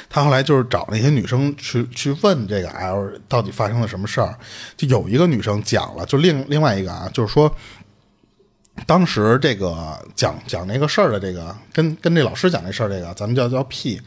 [0.08, 4.34] 他后来就是找那些女生去去问这个 L 到底发生了什么事儿。
[4.76, 7.54] 就有一个女生讲了，就另另外一个啊，就是说，
[8.86, 14.00] 当时这个讲讲那个事儿的这个，跟跟这老师讲这事儿这个，咱们叫叫 P，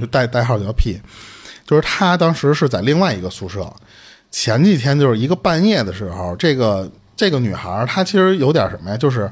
[0.00, 1.00] 就代代号叫 P，
[1.64, 3.72] 就是他当时是在另外一个宿舍。
[4.32, 9.30] 前几天就是一个半夜的时候，这个这个女孩她其实有点什么呀，就是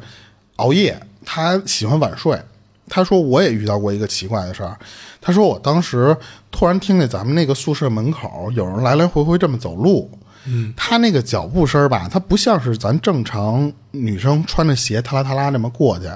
[0.56, 2.40] 熬夜，她喜欢晚睡。
[2.86, 4.76] 她说我也遇到过一个奇怪的事儿，
[5.20, 6.16] 她说我当时
[6.50, 10.10] 突然听见咱们那个宿舍门口有人来来回回这么走路，
[10.44, 16.06] 嗯，她那个脚步声儿吧，它不像是咱正常女生穿着鞋踏啦踏啦那么过去，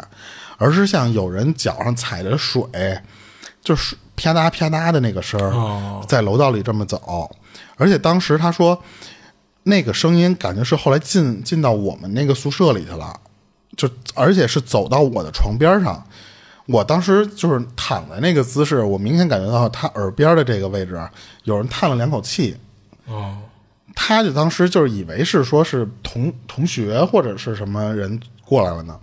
[0.59, 2.63] 而是像有人脚上踩着水，
[3.63, 5.41] 就是啪嗒啪嗒的那个声
[6.09, 7.31] 在楼道里这么走。
[7.77, 8.83] 而且当时他说，
[9.65, 13.19] 那个声音感觉是后来进进到我们那个宿舍里去了，
[13.77, 16.05] 就而且是走到我的床边上。
[16.67, 20.99] 我当时就是躺在那个姿势，我明显感觉到他耳边的这个位置
[21.43, 22.57] 有人叹了两口气。
[23.07, 23.37] 哦
[23.97, 28.99] 他就当时就是以为是说是同同学或者是什么人过来了呢，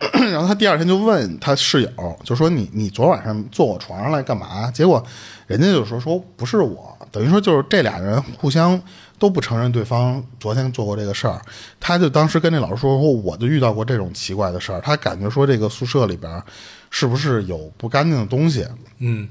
[0.32, 4.70] 然后他第二天就问他室友，就说你你昨晚上坐我床上来干嘛？
[4.70, 5.04] 结果
[5.46, 8.80] 人家就说说不是我，等于说就是这俩人互相
[9.18, 11.40] 都不承认对方昨天做过这个事儿。
[11.78, 16.42] 他就当时跟那老师说说我就遇到过这种奇怪的事儿，他感觉说这个宿舍里边
[16.90, 18.66] 是不是有不干净的东西？
[18.98, 19.28] 嗯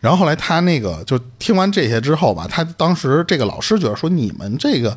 [0.00, 4.96] 然后后来他那个就听完这些之后吧，他当时这个老师觉得说你们这个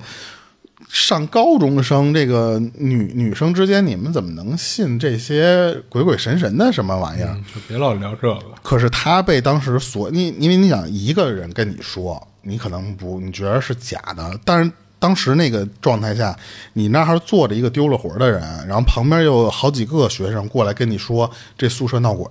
[0.89, 7.33] 上高中生这个女女生之间，你们怎么能信这些鬼鬼神神的什么玩意儿？
[7.33, 8.39] 嗯，就别老聊这个。
[8.63, 16.35] 可是他被当时所你因为你想一个人跟你说，你可能不你觉得是假的，但是当时那个状态下，
[16.73, 22.25] 你那儿坐着一个丢了魂的人，然后旁边又有好几个学生过来跟你说这宿舍闹鬼，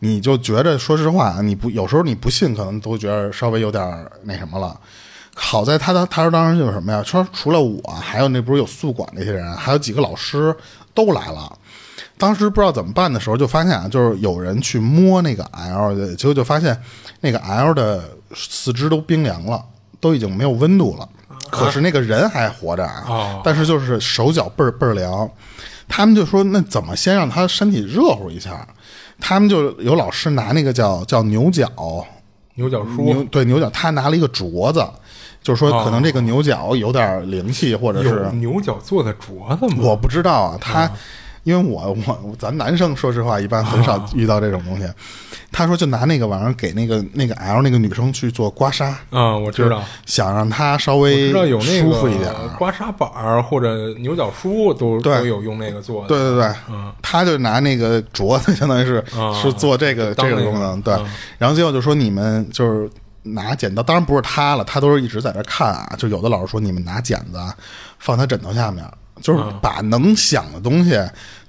[0.00, 4.78] 你就觉着说实话，你不有时候你不信，可能都觉得稍微有点那什么了。
[5.40, 7.00] 好在他当他说当时就是什么呀？
[7.04, 10.54] 说除了我，还有那不是有宿管那些人，还有几个老师
[10.92, 11.56] 都来了。
[12.18, 16.76] 当时不知道怎么办的时候，就发现啊，就是有人去摸那个 L 的，结果就发现
[17.20, 18.02] 那个 L 的
[18.34, 19.64] 四肢都冰凉了，
[20.00, 21.08] 都已经没有温度了。
[21.50, 25.30] 可是那个人还活着啊，哦但是就是手脚倍儿倍儿凉。
[25.86, 28.66] 他们就说，那怎么先让他身体热乎一下？
[29.20, 31.66] 他们就有老师拿那个叫叫牛角
[32.54, 34.84] 牛角牛梳对牛角，他拿了一个镯子，
[35.48, 39.82] 就是说可能这个牛角有点灵气，或者是牛角做的镯子吗？
[39.82, 40.90] 我不知道啊，他、
[41.42, 44.86] 因为我我咱男生说实话一般很少遇到这种东西。
[45.50, 52.30] 他说就拿那个玩意儿给那个那个 L 那个女生去做刮痧，啊，我知道，想让她稍微知道有那舒服一点。
[52.58, 56.08] 刮痧板儿或者牛角梳都都有用那个做的。
[56.08, 60.92] 对对对，嗯他就拿那个镯子，相当于是、啊是做这个这个功能，对。
[60.92, 61.02] 啊
[61.38, 62.90] 然后最后就说你们就是
[63.34, 65.94] 拿剪刀，当然不是他了，他都是一直在这看啊。
[65.98, 67.54] 就有的老师说你们拿剪子啊
[67.98, 68.84] 放他枕头下面，
[69.20, 71.00] 就是把能想的东西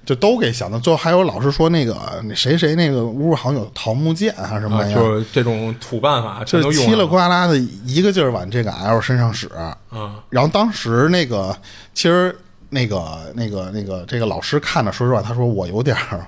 [0.04, 0.78] 就都给想到。
[0.78, 9.50] 最后还有老师说那个那谁谁那个屋好像有桃木剑还是什么啊，玩意儿，就是这种土办法全就是叽里呱啦的一个劲儿往这个 L 身上使。
[9.92, 11.56] 嗯然后当时那个
[11.94, 12.36] 其实
[12.68, 16.26] 那个那个那个这个老师看着，说实话，他说我有点儿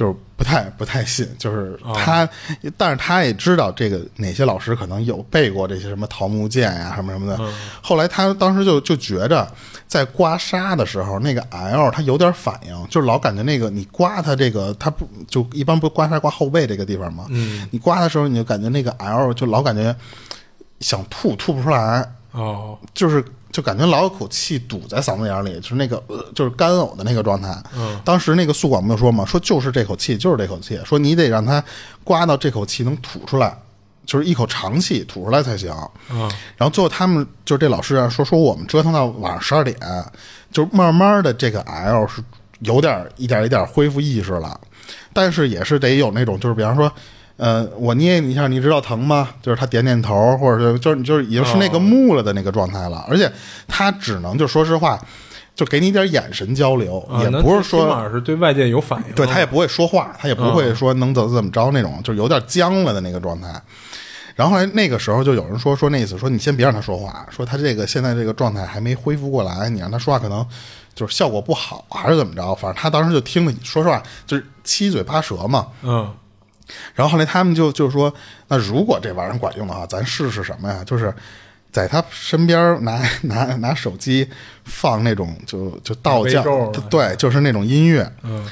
[0.00, 2.26] 就是不太不太信，就是他，
[2.74, 7.52] 但是他也知道这个哪些老师可能有背过这些什么桃木剑呀、什么什么的。
[7.82, 9.46] 后来他当时就就觉着
[9.86, 17.26] 在刮痧的时候，那个 L 他有点反应，就是老感觉那个你刮他这个，他不就一般不刮痧刮后背这个地方吗？
[17.28, 19.94] 嗯，你刮的时候你就感觉那个 L 就老感觉
[20.80, 27.56] 想吐吐不出来，哦就是就感觉老有口气堵在嗓子眼里，就是那个、呃、就是干呕的那个状态。
[27.76, 31.62] 嗯，当时那个宿管不就说嘛，说就是这口气，就是这口气，说你得让他
[32.04, 33.56] 刮到这口气能吐出来，
[34.06, 35.74] 就是一口长气吐出来才行。
[36.10, 36.20] 嗯，
[36.56, 39.76] 然后最后他们就是这老师啊说说我们折腾到晚上十二点，
[40.52, 42.22] 就是慢慢的这个 L 是
[42.60, 44.60] 有点一点一点恢复意识了，
[45.12, 46.92] 但是也是得有那种就是比方说。
[47.40, 49.30] 呃，我捏你一下，你知道疼吗？
[49.40, 53.32] 就是他点点头，或者是就是就是已经是那个木了的那个状态了，而且
[53.66, 55.00] 他只能就说实话，
[55.54, 63.48] 就给你一点眼神交流，啊，也不是说码是对外界有反应，对他也不会说话，他也不会说能怎么怎么着那种，就是有点僵了的那个状态。
[64.36, 70.46] 然后后来那个时候就有人说说那意思说你先别让他说话，说他这个现在这个状态还没恢复过来，你让他说话可能
[70.94, 75.66] 就是效果不好还是怎么着，反正他当时就听了，说实话就是七嘴八舌嘛。
[75.82, 76.06] 嗯
[76.94, 78.12] 然后后来他们就就说，
[78.48, 80.82] 那如果这玩意儿管用的话，咱试试什么呀？
[80.84, 81.14] 就是
[81.72, 84.28] 在他身边拿 拿拿手机
[84.64, 86.42] 放那种就就道教，
[86.90, 88.10] 对，就是那种音乐。
[88.22, 88.46] 嗯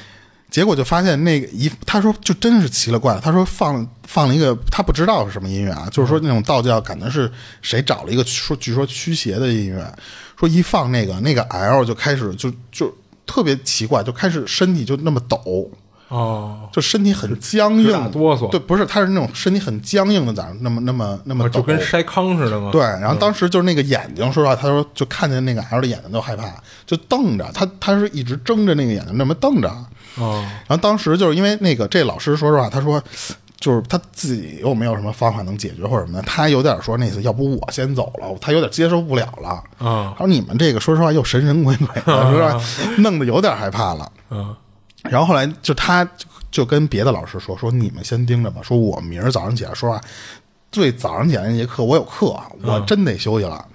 [0.49, 3.21] 结果就发现那个一，他说就真是奇了怪了。
[3.21, 9.95] 他说放放了一个他不知道是什么音乐啊，就是说那种道教感觉是谁找了一个说据说驱邪的音乐，
[10.39, 12.91] 说一放那个那个 L 就开始就就
[13.27, 15.69] 特别奇怪，就开始身体就那么抖，
[16.09, 22.69] 哦，就身体很僵硬，哆嗦对，不是，他是那种身体很僵硬的，咋那么那么那么抖，就跟筛糠似的吗？
[22.71, 26.45] 对，然后当时就是那个眼睛，说实话，他说就看见那个 L 的眼睛都害怕，
[26.85, 29.69] 就瞪着他，他是一直睁着那个眼睛那么瞪着。
[30.17, 33.01] 哦然后当时就是因为那个这老师说实话，他说
[33.59, 39.49] 就是他自己又没有什么方法能解决或者什么的，他有点说那次要不我先走了，他有点接受不了了。
[39.77, 42.59] 啊他说你们这个说实话又神神鬼鬼的， 是吧？
[42.97, 44.11] 弄得有点害怕了。
[44.31, 44.55] 嗯
[45.03, 50.01] 然后后来就他就就跟别的老师说说你们先盯着吧，说我明儿早上起来说啊，
[50.71, 53.65] 最早上起来那节课我有课，我真得休息了。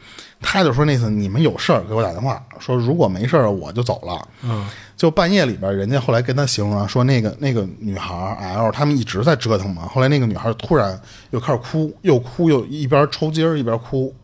[0.47, 4.29] 他就说那次你们有事儿给我打电话，说如果没事儿我就走了。
[4.43, 8.15] 嗯就半夜里边，人家后来跟他形容啊，说那个那个女孩
[8.55, 10.99] L 他们一直在折腾嘛，后来那个女孩突然
[11.31, 14.15] 又开始哭，又哭又一边抽筋儿一边哭。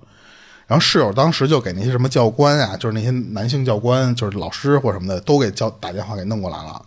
[0.69, 6.81] 然后室友当时就给那些什么教官啊，就是那些男性教官，就是老师或什么的，都给叫打电话给弄过来了。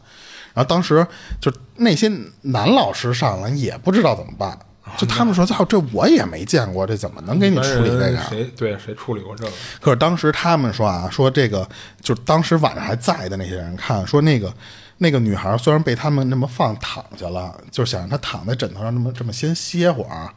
[0.54, 1.06] 然后当时
[1.42, 2.12] 就那些
[2.42, 4.58] 男老师上来也不知道怎么办，
[4.98, 9.52] 就他们说：“操，这我也没见过，这怎么能给你处理这个？”谁对谁处理过这个？
[9.82, 11.68] 可是当时他们说啊，说这个
[12.02, 14.54] 就是当时晚上还在的那些人看，说那个
[14.98, 20.30] 那个女孩虽然被他们那么放躺下了，就是想让她躺在枕头上，那么这么先歇会儿，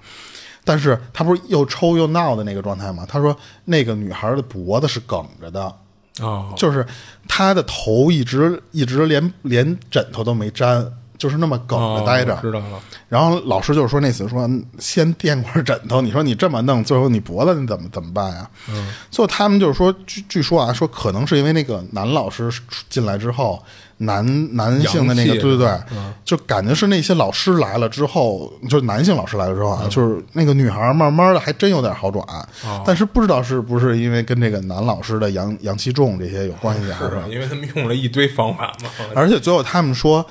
[0.65, 3.05] 但是她不是又抽又闹的那个状态吗？
[3.07, 5.75] 他说那个女孩的脖子是梗着的，
[6.21, 6.53] 哦。
[6.57, 6.87] 就是
[7.29, 12.35] 他的头一直一直连连枕头都没沾，就是那么梗着待着。
[12.35, 12.81] 哦知道了。
[13.09, 18.49] 然后老师就是说那次说嗯先垫块枕头，你说你这么弄，最后你脖子你怎么怎么办呀？
[18.69, 22.51] 嗯，最后他们就是说，据据说啊，说可能是因为那个男老师
[22.89, 23.63] 进来之后，
[23.99, 25.79] 男男性的那个，对对对，
[26.25, 32.25] 就感觉是那些老师来了之后，就是男性老师来了之后啊，就是那个女孩慢慢的还真有点好转，
[32.85, 36.99] 但是不知道是不是因为跟这个男老师的阳阳气重这些有关系啊？
[37.01, 37.25] 是吧？
[37.31, 38.91] 因为他们用了一堆方法嘛。
[39.15, 40.25] 而且最后他们说，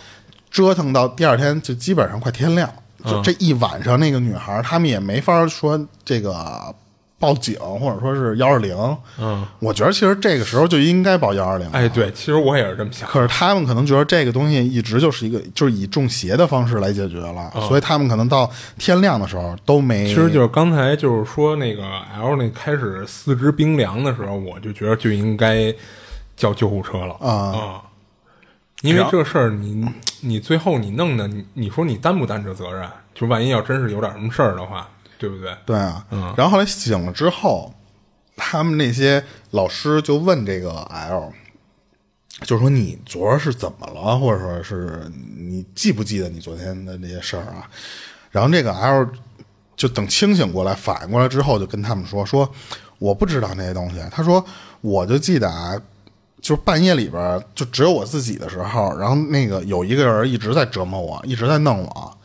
[0.55, 2.69] 折腾到第二天就基本上快天亮，
[3.03, 6.73] 就这一晚上那个女孩，他们也没法说这个
[7.19, 8.97] 报警或者说是幺二零。
[9.19, 11.69] 嗯，我觉得其实这个时候就应该报幺二零。
[11.71, 13.09] 哎，对，其实我也是这么想。
[13.09, 20.07] 可是他们可能觉得这个东西一直就是一个，就是以中邪的方式来解决了，所以他们可能到天亮的时候都没。
[20.07, 21.83] 其实就是刚才就是说那个
[22.17, 25.73] L 那开始四肢冰凉的时候，我就觉得就应该
[26.37, 27.81] 叫救护车了啊
[28.89, 29.85] 因为这事儿你
[30.21, 32.89] 你最后你弄的，你你说你担不担这责任？
[33.13, 35.55] 就万一要真是有点什么事儿的话，对不对？
[35.65, 37.73] 对啊，嗯然后后来醒了之后，
[38.35, 41.31] 他们那些老师就问这个 L，
[42.41, 47.69] 就说你昨儿是怎么了，或者说是你记不记得你昨天的那些事儿啊？
[48.31, 49.07] 然后这个 L
[49.77, 52.49] 就等清醒过来、反应过来之后，就跟他们说说
[52.99, 54.01] 我不知道那些东西。
[54.11, 54.45] 他说
[54.81, 55.81] 我就记得啊，
[56.45, 62.17] 就是半夜里边就只有我自己的时候，然后那个有一个人一直在折磨我，一直在弄我，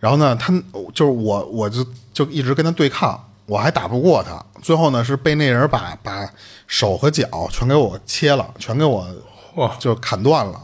[0.00, 0.50] 然后呢，他
[0.94, 6.26] 就是我，我就就一直跟他对抗，我还打不过他，最后呢是被那人把把
[6.66, 9.06] 手和脚全给我切了，全给我
[9.54, 10.58] 嚯就砍断了。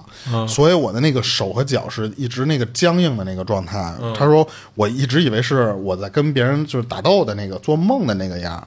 [0.49, 3.93] 所以我的那个手和脚是一直那个僵硬的那个状态。
[4.17, 8.67] 他说我一直以为是我在跟别人就是打斗的那个做梦的那个样儿。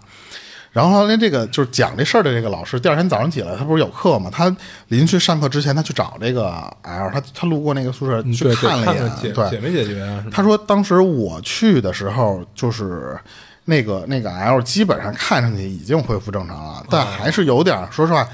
[0.75, 4.29] 然后连这个就是讲这事儿的这个老师，第二天早上起来，他不是有课吗？
[4.29, 4.53] 他
[4.89, 10.21] 临去上课之前，他去找这个 L，他他路过那个宿舍去看了一眼，对，解没解决啊？
[10.29, 13.17] 他说当时我去的时候，就是
[13.63, 17.87] 那个那个 L 基本上看上去已经恢复正常了，但还是有点。
[17.89, 18.27] 说实话，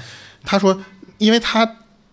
[0.44, 0.76] 他说，
[1.18, 1.64] 因为他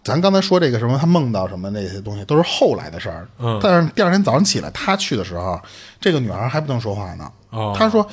[0.03, 3.27] 咱刚才说这个什么，他梦到什么那些东西都是后来的事儿。
[3.39, 5.59] 嗯但是第二天早上起来，他去的时候，
[5.99, 7.27] 这个女孩还不能说话呢。
[7.49, 8.07] 哦他说。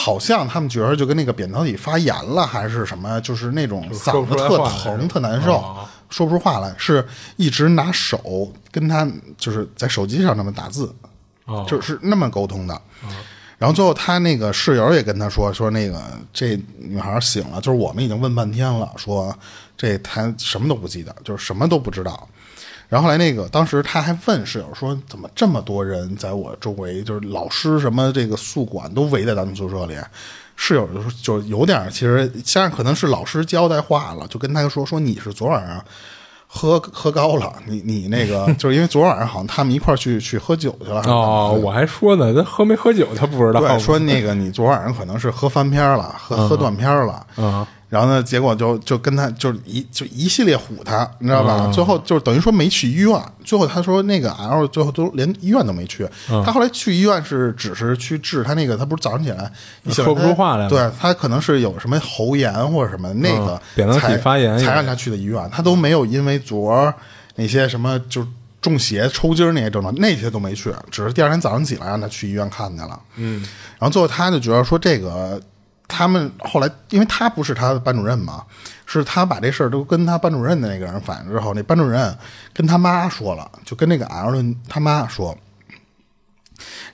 [0.00, 7.04] 好像他们觉得就跟那个扁桃体发炎了，还是什么，就是那种嗓子特疼、特难受，哦说不出话来，是
[7.36, 9.06] 一直拿手跟他
[9.36, 10.94] 就是在手机上那么打字，
[11.46, 12.80] 哦，就是那么沟通的。
[13.58, 16.00] 然后最后他那个室友也跟他说说那个
[16.32, 19.36] 这女孩醒了，就是我们已经问半天了，说
[19.76, 22.28] 这他什么都不记得，就是什么都不知道。
[22.88, 29.94] 然后后来那个当时他还问室友说，怎么这么多人在我周围，就是老师什么这个宿管都围在咱们宿舍里。
[30.56, 35.84] 室友就说就有点儿其实加上可能是老师交代话了，就跟他说说你是昨晚上
[36.48, 41.02] 喝喝高了，你你那个 就是因为昨晚上好像他们一块儿去去喝酒去了。
[41.02, 43.60] 哦，我还说呢，他喝没喝酒他不知道。
[43.60, 47.24] 对，说那个你昨晚上可能是喝翻篇了，喝、喝断片了。
[47.36, 51.70] 嗯，然后呢，结果就就跟他就是一就一系列唬他，你知道吧？
[51.72, 53.18] 最后就等于说没去医院。
[53.42, 56.06] 最后他说那个 L 最后都连医院都没去。
[56.44, 59.50] 他后来去医院是只是去治他那个，他不是早上起来
[59.84, 65.48] 一说不出话来对他可能是有什么喉炎或者什么那个嗯扁桃体才发炎才让他去的医院。
[65.50, 66.94] 他都没有因为昨儿
[67.36, 68.22] 那些什么就
[68.60, 73.00] 中邪抽筋那些症状，那些都没去，只是第二天早上起来让他去医院看去了。
[73.16, 73.40] 嗯，
[73.78, 75.40] 然后最后他就觉得说这个。
[75.88, 78.44] 他们后来，因为他不是他的班主任嘛，
[78.86, 82.16] 是他把这事儿都跟他班主任的那个人反映之后，那班主任
[82.52, 85.36] 跟他妈说了，就跟那个 L 的他妈说。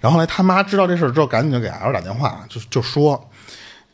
[0.00, 3.28] 然后后来他妈知道这事儿之后，赶紧就给 L 打电话，就就说，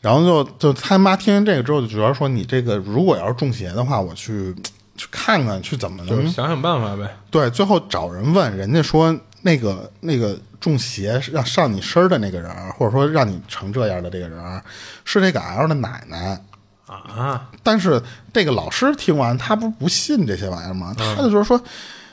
[0.01, 4.53] 然后就就他妈听完这个之后，就觉得说你这个如果要是中邪的话，我去
[4.97, 7.15] 去看看，去怎么能就想想办法呗。
[7.31, 14.61] 对，最后找人问，人家说那个那个中邪是让上你身儿的那个人，或者说让你成这样的这个人，
[15.05, 16.41] 是这个 L 的奶奶。
[16.85, 20.93] 啊，但是这个老师听完，他不不信这些玩意儿吗？
[20.97, 21.61] 他就说说，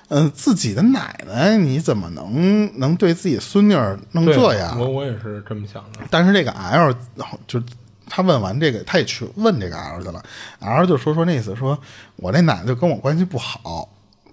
[0.07, 4.79] 嗯、自己的奶奶你怎么能能对自己孙女儿弄这样？
[4.79, 5.99] 我我也是这么想的。
[6.11, 6.95] 但是这个 L
[7.49, 7.61] 就
[8.09, 10.23] 他问完这个，他也去问这个 L 去了
[10.61, 11.77] ，L 就说说那意思，说
[12.15, 13.89] 我那奶奶就跟我关系不好，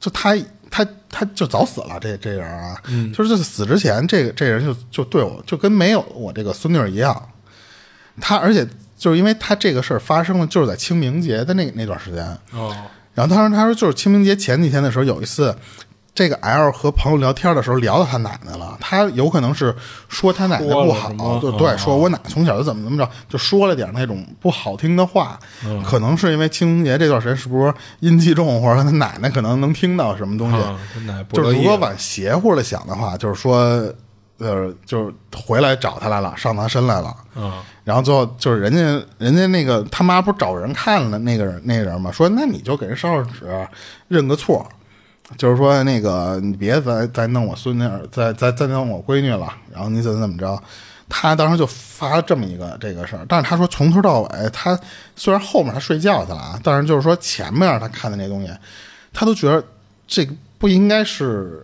[0.05, 0.37] 就他
[0.69, 2.79] 他他就早死了，这这人啊，
[3.11, 7.29] 就是就是死之前，这个这人就就对我就跟没有我这个孙女儿一样，
[8.21, 12.75] 他而且就是因为他这个事儿发生了，就是在清明节的那那段时间，哦，
[13.15, 15.55] 然后他说他说就是清明节前几天的时候，有一次，
[16.15, 19.75] 这个 L 和朋友聊天的时候聊到他奶奶了，他有可能是
[20.07, 25.83] 说他奶奶不好说了什么，对说我奶从小就怎么怎么着，就说了点那种不好听的话，嗯。
[25.83, 30.57] 可能是因为清明节这段时间是不是阴气重，或者他奶奶可能能听到什么东西，
[31.33, 33.59] 就是如果往邪乎了想的话，就是说，
[34.37, 37.13] 呃，就是回来找他来了，上他身来了。
[37.35, 37.51] 嗯，
[37.83, 43.67] 然后最后就是人家人家那个他妈不是找人看了那个人那个人嘛，说那你就给人烧烧纸，
[44.07, 44.65] 认个错，
[45.37, 50.61] 就是说那个你别再再弄我孙女儿，再再再弄我闺女了，然后你怎么怎么着。
[51.07, 54.77] 他当时就发了这么一个这个事儿，但是他说从头到尾，他
[55.15, 58.51] 虽然后面他睡觉去了啊，但是就是说前面他看的那东西，
[59.13, 59.63] 他都觉得
[60.07, 61.63] 这个不应该是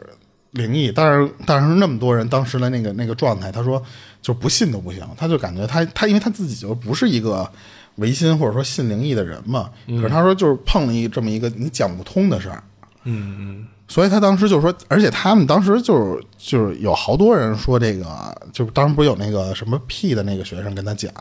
[0.51, 3.81] 灵异，但是但是那么多人当时的那个那个状态，他说
[4.21, 7.49] 就不信都不行，他就感觉他他因为他自己就不是一个
[7.95, 12.61] 唯心或者说信灵异的人嘛，可是他说就是碰了一这么一个你讲不通的事儿，
[13.03, 21.11] 嗯嗯，所以他当时就说，而且他们当时就是就是有好多人说这个，就当时不是有那个什么 P 的那个学生跟他讲，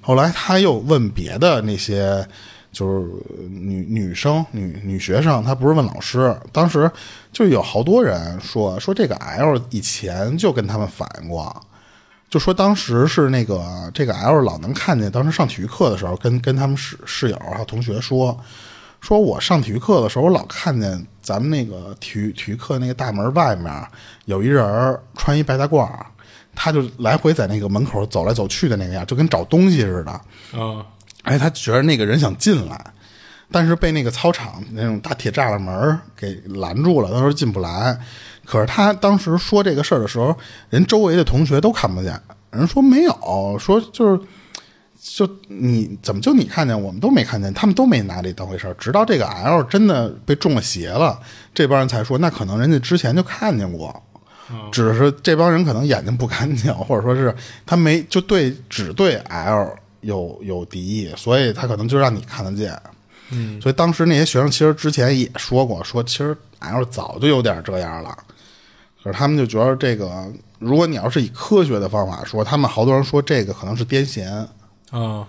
[0.00, 2.26] 后来他又问别的那些
[2.72, 3.06] 就是
[3.48, 6.90] 女女生女女学生，他不是问老师，当时
[7.32, 11.54] 就有好多人说说这个 L 以前就跟他们反映过。
[12.28, 18.34] 就说当时是那个这个 L 老能看见，当时上体育课的时候，跟跟他们室室友还有同学说，
[19.02, 23.70] 说我上体育课的时候，我老看见咱们那个体育体育课那个大门外面
[24.26, 25.90] 有一人穿一白大褂，
[26.54, 30.12] 他就来回在那个门口走来走去的那个样，就跟找东西似的。
[30.56, 30.86] 啊，
[31.24, 32.80] 哎，他觉得那个人想进来，
[33.50, 37.98] 但是被那个操场那种大铁栅栏门给拦住了，他说进不来。
[38.44, 40.36] 可是他当时说这个事儿的时候，
[40.70, 42.20] 人周围的同学都看不见，
[42.52, 44.20] 人说没有，说就是
[45.04, 48.74] 就你怎么就你看见，我们都没看见，他们都没拿这当回事儿。
[48.74, 51.18] 直到这个 L 真的被中了邪了，
[51.52, 54.00] 这帮人才说，那可能人家之前就看见过，
[54.70, 57.34] 只是这帮人可能眼睛不干净， 或者说是
[57.66, 62.80] 他没就对只对 L 有有敌意，所以他可能就让你看得见。
[63.30, 68.16] 嗯，所以当时那些学生其实之前也说过，说其实 L 早就有点这样了，
[69.02, 70.30] 可是他们就觉得这个，
[70.60, 74.46] 如果你要是以科学的方法说，他们好多人说这个可能是癫痫，
[74.92, 75.26] 啊，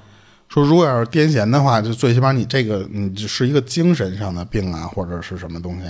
[0.49, 5.87] 说如果要是癫痫的话，就最起码你这个你就是一个精神上的病啊，或者是什么东西，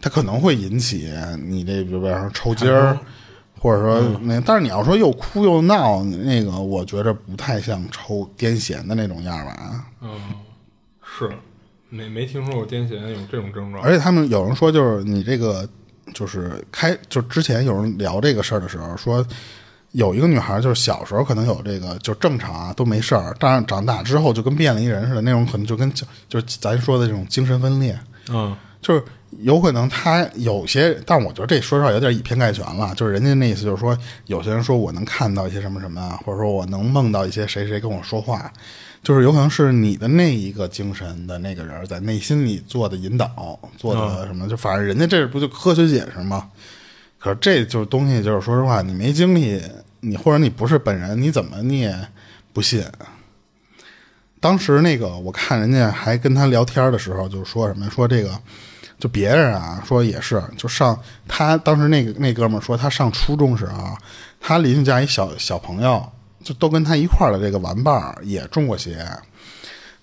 [0.00, 1.10] 它可能会引起
[1.42, 2.96] 你这比如说抽筋儿，
[3.58, 9.86] 或者说那，但是你要说又哭又闹，那个我觉着不太像抽癫痫的那种样儿吧。
[10.02, 10.10] 嗯，
[11.02, 11.30] 是
[11.88, 15.66] 没没听说过癫痫有这种症状，而且他们有人说，就是你这个
[16.12, 19.26] 就是开，就之前有人聊这个事儿的时候说。
[19.92, 23.34] 有一个女孩，就是小时候可能有这个，就正常啊，都没事儿。
[23.38, 29.02] 但是长大之后就跟变了一人似的，那种可能就跟就就是咱说的这种精神分裂，嗯，就是
[29.40, 32.94] 有可能她有些，但我觉得这说实话有点以偏概全了。
[32.94, 38.52] 就是人家那意思就是说，有些人说我能看到一些什么什么啊，或者说我能梦到一些谁谁跟我说话，
[39.02, 46.46] 就是有可能是你的那一个精神的那个人在内心里做的引导，做的什么，就反正人家这不就科学解释吗？
[47.18, 49.60] 可是这就是东西，就是说实话，你没经历，
[50.00, 51.94] 你或者你不是本人，你怎么你也
[52.52, 52.84] 不信。
[54.40, 58.30] 当时那个我看人家还跟他聊天的时候，就说什么说这个，
[59.00, 60.96] 就别人啊说也是，就上
[61.26, 63.98] 他当时那个那哥们儿说他上初中时啊，
[64.40, 66.08] 他邻居家一小小朋友，
[66.44, 69.04] 就都跟他一块儿的这个玩伴儿也中过邪。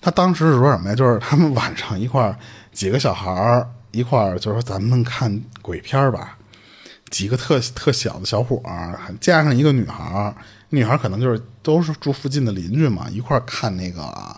[0.02, 0.94] 他当时是说什么呀？
[0.94, 2.36] 就是他们晚上一块儿
[2.72, 6.35] 几个小孩一块儿，就说咱们看鬼片儿吧。
[7.10, 10.34] 几个特特小的小伙儿，加上一个女孩儿，
[10.70, 14.36] 女孩儿可能就是都是住附近的邻居嘛，一块儿看那个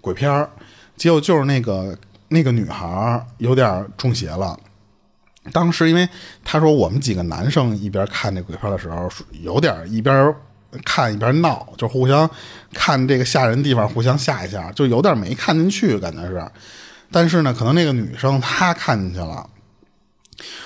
[0.00, 0.50] 鬼片儿。
[0.96, 1.96] 结果就是那个
[2.28, 4.58] 那个女孩儿有点中邪了。
[5.52, 6.06] 当时因为
[6.44, 9.08] 他说我们几个男生一边看这鬼片的时候，
[9.42, 10.34] 有点一边
[10.84, 12.28] 看一边闹，就互相
[12.74, 16.44] 看这个吓人地方，互相吓一下，就有点没看进去，感觉是。
[17.10, 19.48] 但是呢，可能那个女生她看进去了。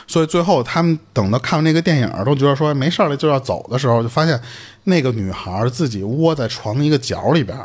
[0.06, 4.40] 所以最后他们等到看完那个电影，都觉得说没事了就要走的时候，就发现
[4.84, 7.58] 那个女孩自己窝在床的一个角里边，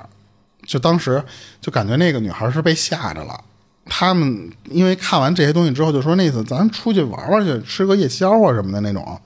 [0.65, 1.23] 就当时
[1.61, 3.39] 就感觉那个女孩是被吓着了。
[3.85, 9.19] 他们因为看完这些东西之后，就说那次咱出去玩玩去，吃个夜宵啊什么的那种。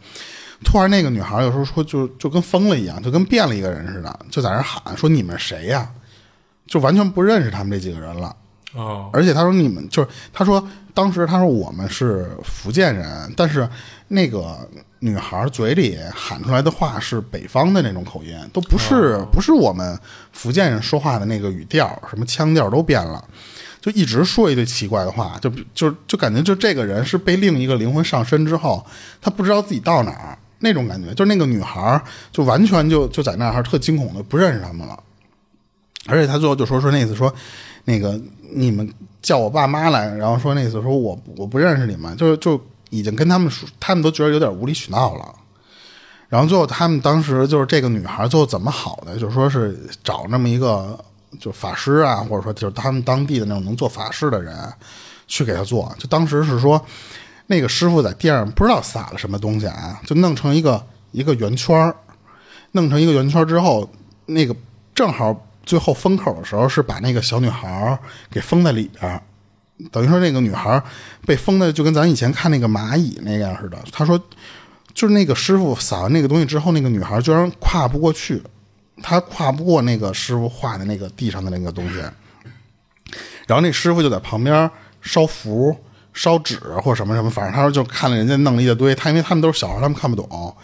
[0.63, 5.89] 突然那个女孩有时候说就就跟疯了一样，就跟变了一个人似的，就在那喊说你们谁呀？
[6.65, 8.34] 就完全不认识他们这几个人了。
[8.74, 13.67] 哦，而且他说你们就是他说当时他说我们是福建人，但是
[14.07, 14.57] 那个
[14.99, 19.97] 女孩嘴里喊出来的话是北方的那种口音，都不是不是我们
[20.32, 23.24] 福建人说话的那个语调，什么腔调都变了，
[23.82, 28.86] 就一直说一堆奇怪的话，就就就感觉就这个人是被另一个灵魂上身之后，
[29.21, 32.01] 他不知道自己到哪儿那种感觉，就那个女孩
[32.32, 34.97] 就完全就就在那儿特惊恐的不认识他们了，
[36.08, 37.34] 而且他最后就说说那意思说
[37.86, 38.20] 那个。
[38.56, 38.88] 你们
[39.20, 45.34] 叫我爸妈来，然后说那意思说我我不认识你们，就就已经跟他们说，他们都觉得有点无理取闹了。
[46.30, 51.04] 然后最后他们当时就是这个女孩最后怎么好的，就说是找那么一个
[51.39, 54.56] 就法师啊，或者说就是他们当地的那种能做法事的人
[55.26, 55.91] 去给他做。
[55.97, 56.80] 就当时是说
[57.47, 61.91] 那个师傅在地上不知道撒了什么东西啊，就弄成一个一个圆圈
[62.74, 63.89] 弄成一个圆圈之后，
[64.28, 64.56] 那个
[64.93, 65.36] 正好。
[65.64, 67.97] 最后封口的时候是把那个小女孩
[68.30, 69.22] 给封在里边，
[69.91, 70.82] 等于说那个女孩
[71.26, 73.78] 被封的就跟咱以前看那个蚂蚁那样似的。
[73.91, 74.18] 他说，
[74.93, 78.43] 就是那个师傅撒完那个东西之后，那个女孩居然跨不过去，
[79.01, 81.99] 她跨不过那个师傅画的那个地上的那个东西。
[83.47, 84.70] 然后那师傅就在旁边
[85.01, 85.76] 烧符、
[86.14, 88.93] 烧纸或什么什么，反正他说就看了人家弄了一大堆。
[88.95, 90.55] 他因为他们都是小孩，他们看不懂。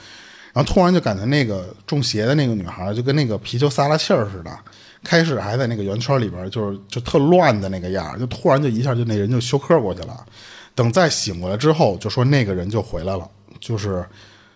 [0.54, 4.52] 然后突然就感觉那个中邪的那个女孩就跟那个皮球撒了气儿似的。
[5.04, 10.26] 开始还在那个圆圈里边，就是就特乱的那个样就突然就一下就那人就休克过去了。
[10.76, 13.30] 等再醒过来之后，就说那个人就回来了，
[13.60, 14.06] 就是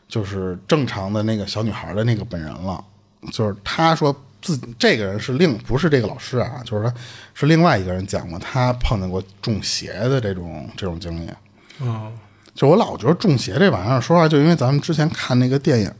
[0.08, 2.84] 就是正常的那个小女孩的那个本人了。
[3.32, 6.94] 就是他说自己这个人是另不是这个老师啊，就是说
[7.34, 11.30] 是另外一个人讲过他碰见过中邪的这种这种经历。
[11.82, 12.12] 嗯，
[12.54, 15.91] 就我老觉得中邪这玩意儿，说实话，就因为咱们之前看那个电影。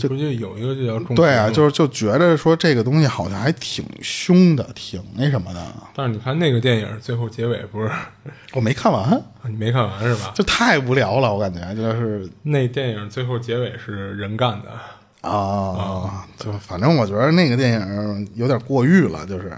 [0.00, 5.66] 不就有一个就叫中对啊，就是就觉得说这个东西好像还挺凶的，挺那什么的。
[5.94, 7.90] 但是你看那个电影最后结尾不是
[8.54, 10.32] 我没看完，你没看完是吧？
[10.34, 19.52] 就太无聊了，我感觉就是那电影最后结尾是人干的，啊，就反正我觉得那个电影有点过誉了，就是。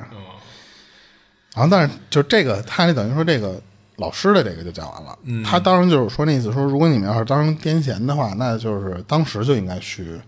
[1.54, 3.58] 然后，但是就这个，他那等于说这个
[3.96, 5.18] 老师的这个就讲完了。
[5.24, 10.20] 嗯他当时就是说那意思说，如果你们要是当成癫痫的话，那就是当时就应该去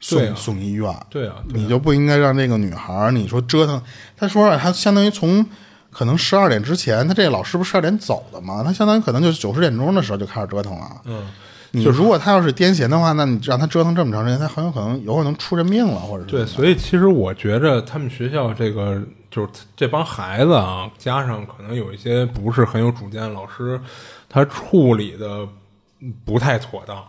[0.00, 0.84] 送、啊送医院。
[1.08, 3.80] 对啊，对啊你就不应该让这个女孩儿，你说折腾。
[4.16, 5.44] 他说了，他相当于从
[5.90, 8.62] 可能十二点之前，他这个老师不是十二点走的吗？
[8.64, 11.00] 他相当于可能就是九十点钟的时候就开始折腾了。
[11.04, 11.26] 嗯，
[11.72, 23.80] 你如果他要是癫痫的话，那你让他折腾这么长时间，他很有可能有可能出人命了，或者是对，所以其实我觉着他们学校这个就是这帮孩子啊，加上可能有一些不是很有主见的老师，
[24.28, 25.46] 他处理的
[26.24, 27.04] 不太妥当。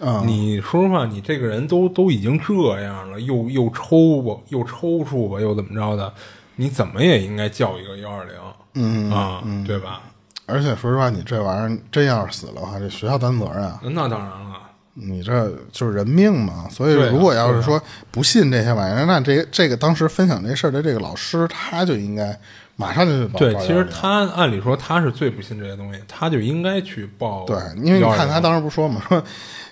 [0.00, 6.12] 嗯你说实话，你这个人都都已经这样了，又又抽吧，又抽搐吧，又怎么着的，
[6.56, 8.34] 你怎么也应该叫一个幺二零，
[8.74, 10.02] 嗯啊，对吧？
[10.46, 13.80] 而且说实话，你这玩意儿真要是死了的话，这学校担责任啊。
[13.82, 14.65] 那当然了，
[14.98, 17.80] 你这就是人命嘛，所以如果要是说
[18.10, 22.34] 不信这些玩意儿，那这这个当时分享这事儿的这个老师，他就应该
[22.76, 29.22] 马上就去报对，其实他按理说他是最不信这些东西，他就应该去报对，因为你看他当时不说嘛， 说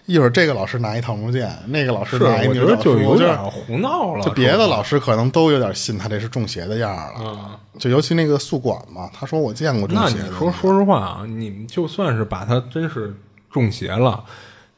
[0.07, 4.23] 一会儿这个老师拿一桃木剑，那个老师，拿一我觉得牛角梳，就有点胡闹了。
[4.23, 7.31] 就别的老师可能都有点信他这是中邪的样儿了。
[7.31, 10.19] 啊，就尤其那个宿管嘛，他说我见过中那你。
[10.39, 13.15] 说说实话啊，你们就算是把他真是
[13.51, 14.23] 中邪了，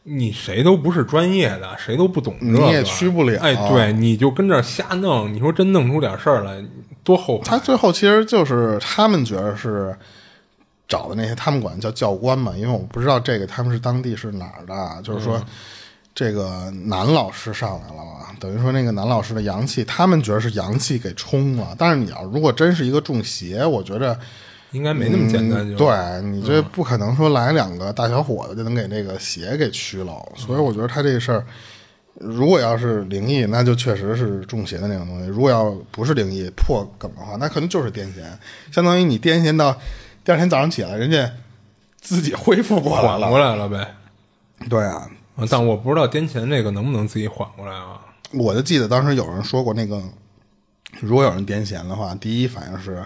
[0.07, 6.64] 你谁都不是专业的，谁都不懂这个，你也去不了哎，对，你就跟这儿瞎弄，你说真弄出点事儿来，
[7.02, 7.59] 多后他。
[7.59, 9.96] 最后其实就是他们觉得是
[10.88, 15.42] 找的那些，他们管叫教官嘛，因为我不知道这个他们是当地是哪儿的啊，就是说。
[16.18, 21.74] 这个男老师上来了嘛，等于说那个男老师的阳气，他们觉得是阳气给冲了。
[21.76, 24.18] 但是你要如果真是一个中邪，我觉得
[24.77, 30.12] 应该没那么简单就，嗯对你这不可能说来两个大小伙子就能给那个邪给驱了。
[30.37, 31.45] 所以我觉得他这个事儿，
[32.14, 38.22] 如果要是灵异，那就确实是中邪的那种东西；如果要不是灵异破梗的话，那可能就是癫痫，
[38.70, 39.77] 相当于你癫痫到
[40.24, 41.31] 第二天早上起来，人家
[42.01, 43.39] 自己恢复过来缓过。
[43.39, 43.95] 来了呗。
[44.68, 48.01] 对啊，啊但我不知道癫痫这个能不能自己缓过来啊？
[48.33, 50.03] 我就记得当时有人说过，那个
[51.01, 53.05] 如果有人癫痫的话，第一反应是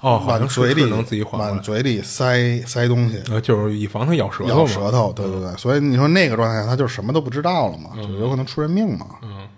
[0.00, 3.20] 哦，好往像嘴里能自己缓过来，往嘴里塞塞东西。
[3.30, 4.54] 呃，就是以防它咬舌头嘛。
[4.54, 9.06] 咬舌头，对对对，所以你说那个状态下，他就什么都不知道了嘛，就有可能出人命嘛。
[9.22, 9.48] 嗯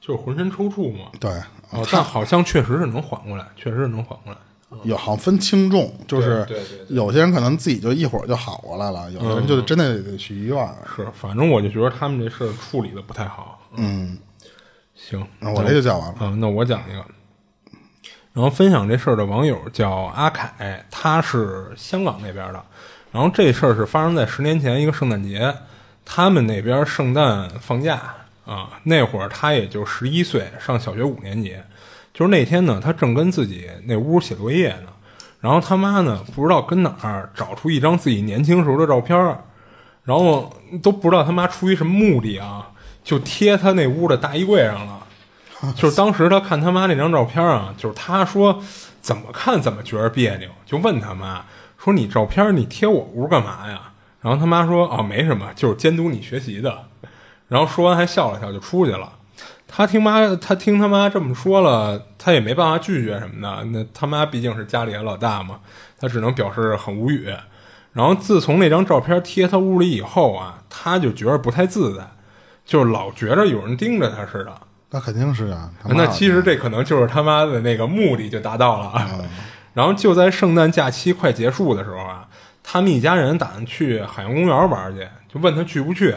[0.00, 1.10] 就是浑身抽搐嘛。
[1.20, 1.30] 对，
[1.70, 4.38] 哦，但好像确实是能缓过来，确实是能缓过来。
[4.82, 6.44] 有好像分轻重，就是
[6.88, 10.68] 有些人可能自己就一会儿就好过来了，有的人就真的得去医院。
[10.96, 13.60] 是，反正我就觉得他们这事儿处理的不太好。
[13.76, 14.18] 嗯，
[14.96, 16.16] 行，那我这就讲完了。
[16.20, 17.04] 嗯，那我讲一个。
[18.32, 22.62] 然后分享这事儿的网友叫阿凯，他是香港那边的。
[23.12, 25.54] 然后这事儿是发生在十年前一个圣诞节，
[26.04, 28.00] 他们那边圣诞放假
[28.46, 31.54] 啊，那会儿他也就十一岁，上小学五年级。
[32.14, 34.88] 就是那天呢，他正跟自己那屋写作业呢，
[35.40, 39.16] 然后他妈呢不知道跟哪儿找出一张自己年轻时候的照片，
[40.04, 40.50] 然后
[40.82, 42.70] 都不知道他妈出于什么目的啊，
[43.04, 45.01] 就贴他那屋的大衣柜上了。
[45.76, 48.60] 就是当时他看他妈那张照片啊，就是他说
[49.00, 51.44] 怎么看怎么觉得别扭，就问他妈
[51.78, 53.92] 说你照片你贴我屋干嘛呀？
[54.20, 56.86] 然后他妈说哦没什么，就是监督你学习的。
[57.48, 59.12] 然后说完还笑了笑就出去了。
[59.74, 63.64] 他听妈，他听他妈这么说了，他也没办法拒绝什么的。
[63.66, 65.60] 那他妈毕竟是家里的老大嘛，
[65.98, 67.32] 他只能表示很无语。
[67.92, 72.06] 然后自从那张照片贴他屋里以后啊，他就觉得不太自在，
[72.64, 74.52] 就是老觉着有人盯着他似的。
[74.92, 75.70] 那肯定是啊。
[75.88, 79.10] 那其实这可能就是他妈的那个目的就达到了啊。
[79.74, 82.28] 然后就在圣诞假期快结束的时候啊，
[82.62, 86.14] 他们一家人打算去海洋公园玩去，就问他去不去。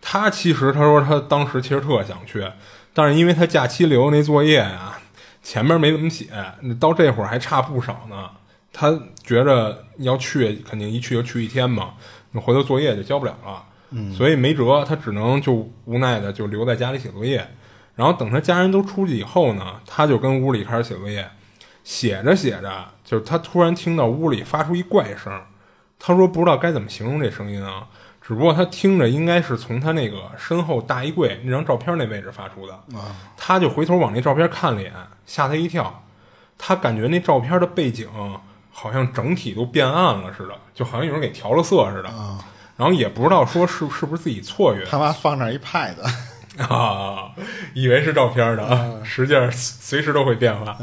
[0.00, 2.50] 他其实他说他当时其实特想去，
[2.94, 4.98] 但是因为他假期留那作业啊、
[5.42, 6.26] 前面没怎么写，
[6.80, 8.30] 到这会儿还差不少呢。
[8.72, 8.90] 他
[9.22, 11.90] 觉着要去，肯定一去就去一天嘛，
[12.32, 13.62] 那回头作业就交不了了。
[14.16, 17.46] 所以没辙，他只能就无奈的就留在家里写作业。
[17.96, 21.28] 然后等他家人都出去以后呢，他就跟屋里开始写作业。
[21.82, 25.40] 写着写着，就是他突然听到屋里发出一怪声，
[26.00, 27.86] 他说不知道该怎么形容这声音啊，
[28.20, 32.76] 只不过他听着应该是从他那个身后大衣柜那张照片那位置发出的。
[33.36, 34.92] 他就回头往那照片看了一眼，
[35.26, 36.02] 吓他一跳。
[36.58, 38.08] 他感觉那照片的背景
[38.72, 42.10] 好像整体都变暗了似的，就好像有人给调了色似的。
[42.76, 45.94] 然后也不知道说是是不是自己错觉，他妈放那儿一 pad，
[46.58, 47.32] 啊，
[47.74, 50.76] 以为是照片的，实际上随时都会变化。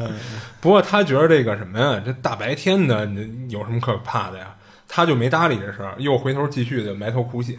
[0.62, 4.56] 不过他觉得这个什么呀，这大白天的，你有什么可怕的呀？
[4.88, 7.58] 他就没搭理这事儿，又回头继续的埋头苦写，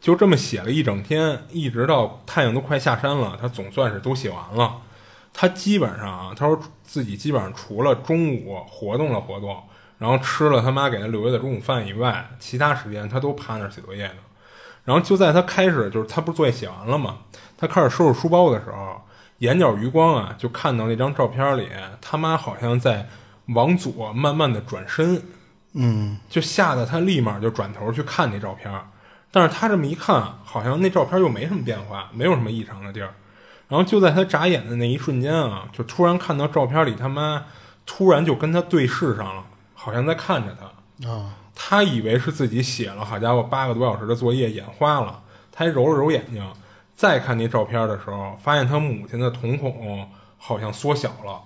[0.00, 4.76] 就这么写了一整天，一直到太阳都快下山了，他总算是都写完了。
[5.32, 9.60] 他基本上啊，他说自己基本上除了中午活动了活动，
[9.98, 14.14] 然后吃了他妈给他留下的中午饭以外，其他时间他都趴那儿写作业呢。
[14.84, 17.16] 然后就在他开始，就是他不是作业写完了吗？
[17.56, 19.00] 他开始收拾书包的时候，
[19.38, 21.68] 眼角余光啊，就看到那张照片里，
[22.00, 23.08] 他妈好像在
[23.48, 25.22] 往左慢慢的转身，
[25.74, 28.72] 嗯，就吓得他立马就转头去看那照片。
[29.30, 33.14] 但是他这么一看，好像那照片又没什么变化，没有什么异常的地儿。
[33.68, 37.44] 然后就在他眨眼的那一瞬间啊，就突然看到照片里他妈
[37.86, 41.08] 突然就跟他对视上了，好像在看着他。
[41.08, 46.42] 啊，他以为是自己写了好家伙八个多小时的作业眼花了，他还揉了揉眼睛，
[46.96, 50.08] 再看那照片的时候，发现他母亲的瞳孔
[50.38, 51.42] 好像缩小了，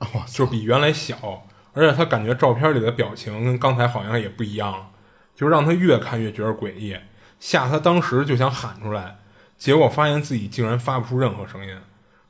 [0.14, 1.44] 我就比原来小，
[1.74, 4.88] 而且他感觉照片里的表情跟刚才好像也不一样了，
[5.36, 6.96] 就让他越看越觉得诡异，
[7.38, 9.18] 吓他当时就想喊出来，
[9.58, 11.76] 结果发现自己竟然发不出任何声音，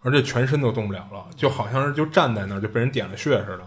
[0.03, 3.61] 而且全身都动不了了，就好像是就站在那儿就被人点了穴似的。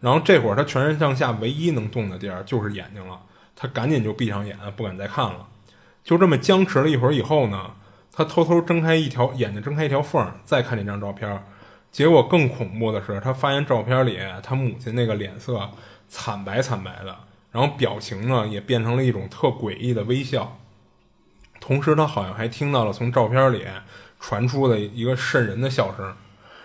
[0.00, 3.20] 然后这会儿他全身上下唯一能动的地儿就是眼睛了，
[3.54, 5.46] 他赶紧就闭上眼，不敢再看了。
[6.04, 7.72] 就这么僵持了一会儿以后呢，
[8.12, 11.42] 他偷偷睁开一条眼睛，睁开一条缝，再看那张照片。
[11.90, 15.70] 结果更恐怖的是，他发现照片里他母亲那个脸色
[16.08, 17.16] 惨白惨白的，
[17.50, 20.58] 然后表情呢也变成了一种特诡异的微笑。
[21.58, 23.64] 同时，他好像还听到了从照片里
[24.20, 26.14] 传出的一个瘆人的笑声。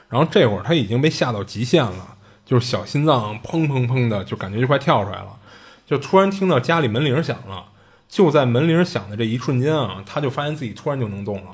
[0.10, 2.18] 然后这会儿他已经被吓到极限了，
[2.52, 5.38] 就是小心脏砰砰砰的，就感觉就快跳出来了。
[5.86, 7.64] 就突然听到家里门铃响了，
[8.10, 11.52] 就在门铃响的这一瞬间啊，他就发现自己突然就能动了，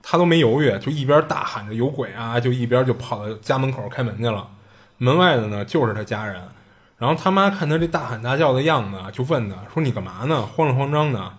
[0.00, 4.46] 他都没犹豫，就一边大喊着有鬼啊，就一边就跑到家门口开门去了。
[4.98, 6.40] 门外的呢就是他家人，
[6.96, 10.42] 然后他妈看他这大喊大叫的样子，就问他说：“你干嘛呢？
[10.42, 11.32] 慌里慌张的。”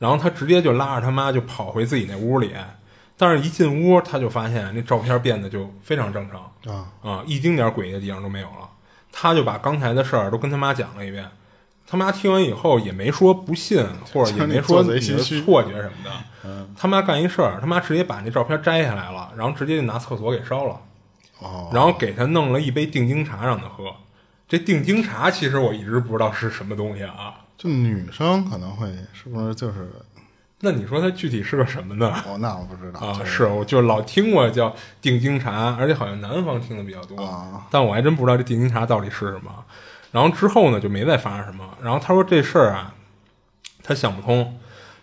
[0.00, 2.52] 然后他直接就拉着他妈就跑回自己那屋里，
[3.18, 6.40] 但是一进屋他就发现那照片变得就非常正常
[6.72, 8.68] 啊啊，一丁点诡异的地方都没有了。
[9.10, 11.28] 他就把刚才的事儿都跟他妈讲了一遍，
[11.86, 16.10] 他妈听完以后也没说不信，或者也没说 你是错觉什么的。
[16.76, 20.80] 他妈干一事儿，他妈直接把那照片摘下来了，然后直接就拿厕所给烧了。
[21.40, 23.92] 哦，然后给他弄了一杯定睛茶让他喝。
[24.46, 27.34] 这定睛茶其实我一直不知道是什么东西啊。
[27.56, 29.90] 就女生可能会是不是就是
[30.60, 32.12] 那你说它具体是个什么呢？
[32.26, 39.52] 哦，那我不知道啊，是是，我就老听过叫定睛茶，而且好像南方听的比较多，啊但我还真不知道这定睛茶到底是什么。
[40.10, 41.64] 然后之后呢，就没再发生什么。
[41.82, 42.94] 然后他说这事儿啊，
[43.82, 44.58] 他想不通，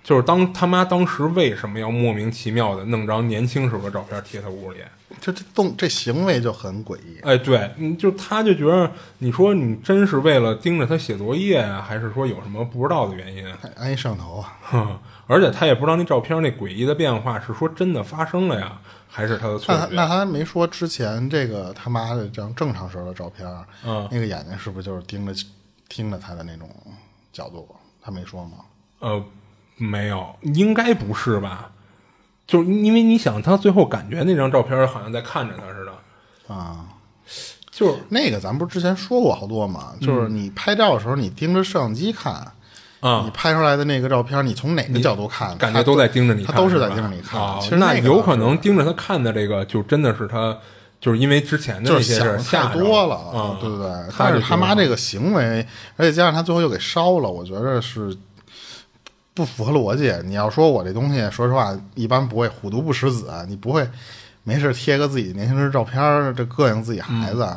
[0.06, 4.78] 就是当他妈当时为什么要莫名其妙的弄张年轻时候的照片贴他屋里？
[5.20, 7.20] 这这动这行为就很诡异。
[7.24, 13.52] 哎，对，嗯，就他就觉得，你说你真是为了盯着他写作业啊，还是说有什么不知道的原因？
[13.56, 20.08] 还安一摄像头啊，哼，而且他也不知道那照片那诡异的变化是说真的发生了呀，还是他的错那他那？
[20.08, 23.48] 他没说之前这个他妈的这张正常时候的照片，
[23.84, 25.34] 嗯那个眼睛是不是就是盯着
[25.90, 26.70] 盯着他的那种
[27.34, 27.68] 角度？
[28.02, 28.58] 他没说吗？
[29.00, 29.24] 呃，
[29.78, 31.72] 没有，应该不是吧？
[32.48, 36.86] 就是因为你想，他最后感觉那张照片好像在看着他似的，啊，
[37.72, 39.94] 就是那个咱不是之前说过好多嘛？
[40.00, 42.34] 就是你拍照的时候，你盯着摄像机看，
[43.00, 47.42] 啊你，拍出来的那个照片，你从哪个角度看，感觉都在盯着你看，他都是在吧盯着你看。
[47.42, 50.56] 啊其实那有可能盯着他看的这个，就真的是他，
[51.02, 53.90] 就是因为之前的就是那些事儿吓多了，啊，对不对？
[54.18, 55.66] 但是他妈这个行为，
[55.98, 58.16] 而且加上他最后又给烧了，我觉得是
[59.36, 60.12] 不符合逻辑。
[60.26, 63.88] 你要说我这东西，说实话，一般不会虎毒不食子，你不会
[64.44, 67.48] 没事贴个自己年轻时照片儿，这膈应自己孩子。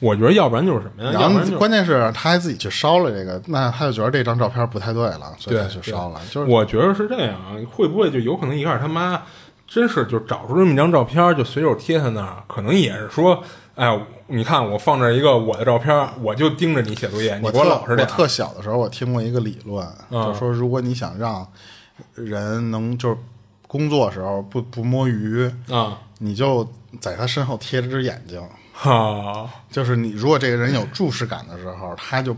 [0.00, 1.10] 我觉得要不然就是什么呀？
[1.12, 6.20] 然后要不然就是关键是他还自己去烧了这个，那他就觉得这张照片不太对了，所以他去烧了。
[6.30, 9.22] 就是我觉得是这样啊，会不会就有可能一开始他妈
[9.68, 13.42] 真是就找出这么一张照片，就随手贴他那儿，可能也是说，
[13.80, 18.06] 哎，你看我放这一个我的照片，我就盯着你写作业，你给我老实点。
[18.06, 21.46] 我特小的时候，我听过一个理论，嗯就说如果你想让
[22.14, 23.16] 人能就是
[23.66, 26.70] 工作时候不不摸鱼，啊，你就
[27.00, 28.38] 在他身后贴着只眼睛，
[28.74, 32.36] 哈，就是你如果这个人有注视感的时候，他就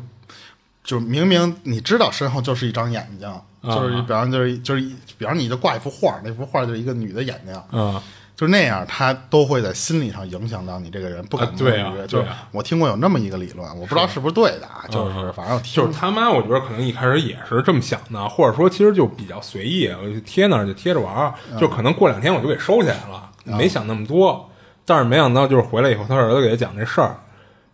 [0.84, 3.28] 就明明你知道身后就是一张眼睛，
[3.64, 4.80] 就是比方就是就是
[5.18, 8.00] 比方你就挂一幅画，那幅画就是一个女的眼睛，啊，
[8.42, 11.78] 就那样，他都会在心理上影响到你这个人，不敢摸鱼。
[11.78, 24.50] 啊对啊就是我听过有那么一个理论，我不知道是不是对的啊，就是反正就是他妈，我觉得可能一开始也是这么想的，或者说其实就比较随意，我就贴那儿就贴着玩就可能过两天我就给收起来了，没想那么多。
[24.84, 27.14] 但是没想到就是回来以后，他儿子给他讲这事儿，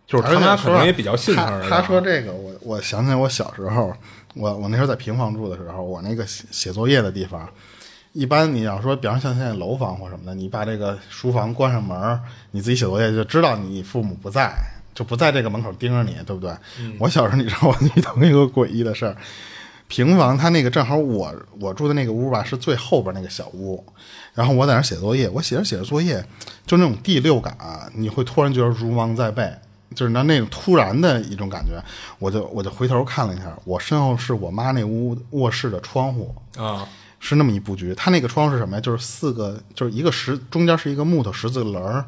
[0.05, 1.67] 就是他妈可能也比较信他儿子。
[1.67, 3.91] 他说这个，我我想起来我小时候，
[4.35, 7.49] 我我那时候在平房住的时候，我那个写写作业的地方，
[8.19, 12.19] 一般你要说，比方像现在楼房或什么的，你把这个书房关上门，
[12.51, 14.53] 你自己写作业就知道你父母不在，
[14.93, 16.53] 就不在这个门口盯着你，对不对？
[16.99, 19.15] 我小时候你知道我遇到一个诡异的事儿。
[19.87, 23.81] 平房，它那个正好我我住的那个屋吧，是最后边那个小屋，
[24.33, 26.21] 然后我在那写作业，我写着写着作业，
[26.67, 27.57] 就那种第六感、
[27.95, 29.49] 你会突然觉得如芒在背，
[29.95, 31.81] 就是那那种突然的一种感觉，
[32.19, 36.85] 我就我就回头看了一下，我身后是我妈那屋卧室的窗户，啊，
[37.19, 37.93] 是那么一布局。
[37.95, 38.81] 它那个窗是什么呀？
[38.81, 42.05] 就是四个，就是一个十，中间是一个木头十字棱儿，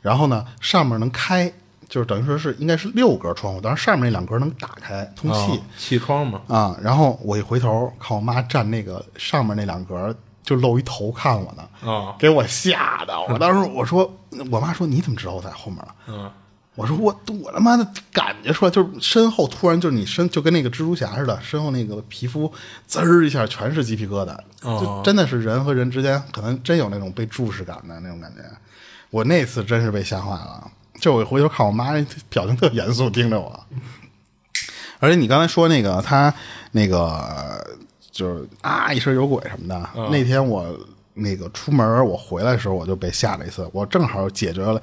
[0.00, 1.52] 然后呢上面能开，
[1.88, 5.52] 就是等于说是应该是六格窗户，当然上面那两格能打开通气。
[5.52, 13.18] 啊气窗嘛，啊，然后我一回头看我妈站那个上面那两格，就露一头看我呢，啊，给我吓的。
[13.28, 14.10] 我当时我说，
[14.50, 15.94] 我妈说你怎么知道我在后面了？
[16.06, 16.30] 嗯，
[16.80, 22.50] 我说我我他妈的感觉出来，就是身后突然就是你身就跟那个蜘蛛侠似的，身后那个皮肤
[22.86, 24.34] 滋儿一下全是鸡皮疙瘩，
[24.80, 28.42] 就真的是人和人之间可能真有那种被注视感的那种感觉。
[29.10, 31.92] 我那次真是被吓坏了，就我回头看我妈
[32.30, 33.66] 表情特严肃盯着我，
[35.00, 36.32] 而且你刚才说那个他
[36.72, 37.62] 那个
[38.10, 40.66] 就是啊一身有鬼什么的，那天我
[41.12, 44.80] 那个出门我回来的时候我就被吓了一次，我正好解决了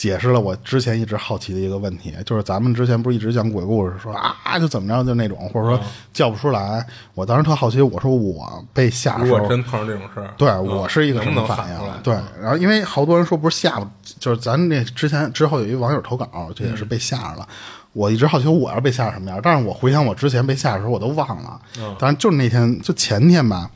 [0.00, 5.78] 解释了我之前一直好奇的一个问题，就是咱们之前不是一直讲鬼故事说啊就怎么着就那种，或者说
[6.10, 6.82] 叫不出来，
[7.12, 12.02] 我当时特好奇，我说我被吓的如时候果真碰上这种事儿，对嗯我是一个什么反应？
[12.02, 13.86] 对，然后因为好多人说不是吓不，
[14.18, 17.48] 就是咱那之前之后有一网友投稿，这也是被吓着了。
[17.92, 21.60] 我一直好奇我要被吓成什么样，但是我回想我之前被吓的时候，我都忘了。
[21.98, 23.70] 当然就是那天，就前天吧，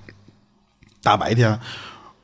[1.02, 1.60] 大白天，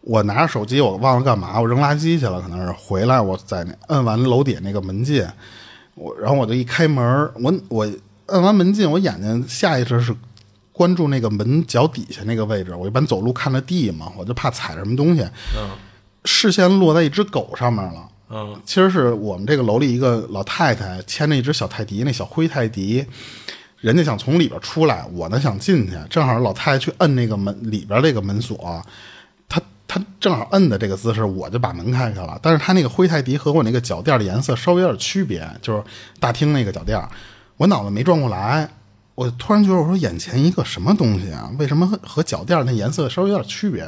[0.03, 5.25] 我拿着手机，我忘了干嘛，我扔垃圾去了，可能是回来，我在那摁完楼底那个门禁，
[5.95, 7.89] 我然后我就一开门，我我
[8.27, 10.15] 摁完门禁，我眼睛下意识是
[10.73, 12.75] 关注那个门脚底下那个位置。
[12.75, 15.23] 我一般走路看着地嘛，我就怕踩着什么东西。
[15.57, 15.69] 嗯
[16.27, 18.07] 视线落在一只狗上面了。
[18.29, 23.05] 嗯其实是我们这个楼里一个老太太牵着一只小泰迪，那小灰泰迪，
[23.79, 28.83] 人家想从里边出来，我呢想进去，正好老太太去摁那个门里边那个门锁，
[29.93, 32.39] 他正好摁的这个姿势，我就把门开开了。
[32.41, 35.83] 但是他那个灰泰迪和我那个脚垫的颜色稍微有点区别，就是
[36.21, 36.97] 大厅那个脚垫，
[37.57, 38.71] 我脑子没转过来。
[39.17, 41.51] 我突然觉得，我说眼前一个什么东西啊？
[41.59, 43.85] 为什么和脚垫那颜色稍微有点区别？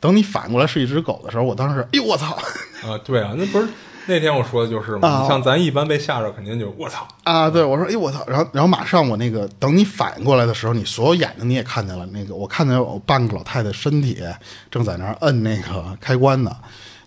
[0.00, 2.32] 等你反过来是一只狗的时候，我当时，哎呦我操！
[2.82, 3.68] 啊，对啊，那不是
[4.06, 8.24] 那天我说的就是嘛，你像咱一般被吓着，肯定就我操，啊，对我说，哎我操！
[8.26, 14.18] 然后，然后马上我那个等你反应过来的时候，你所有眼睛你也看见了，那个我看见有半个老太太身体
[14.70, 16.54] 正在那儿摁那个开关呢。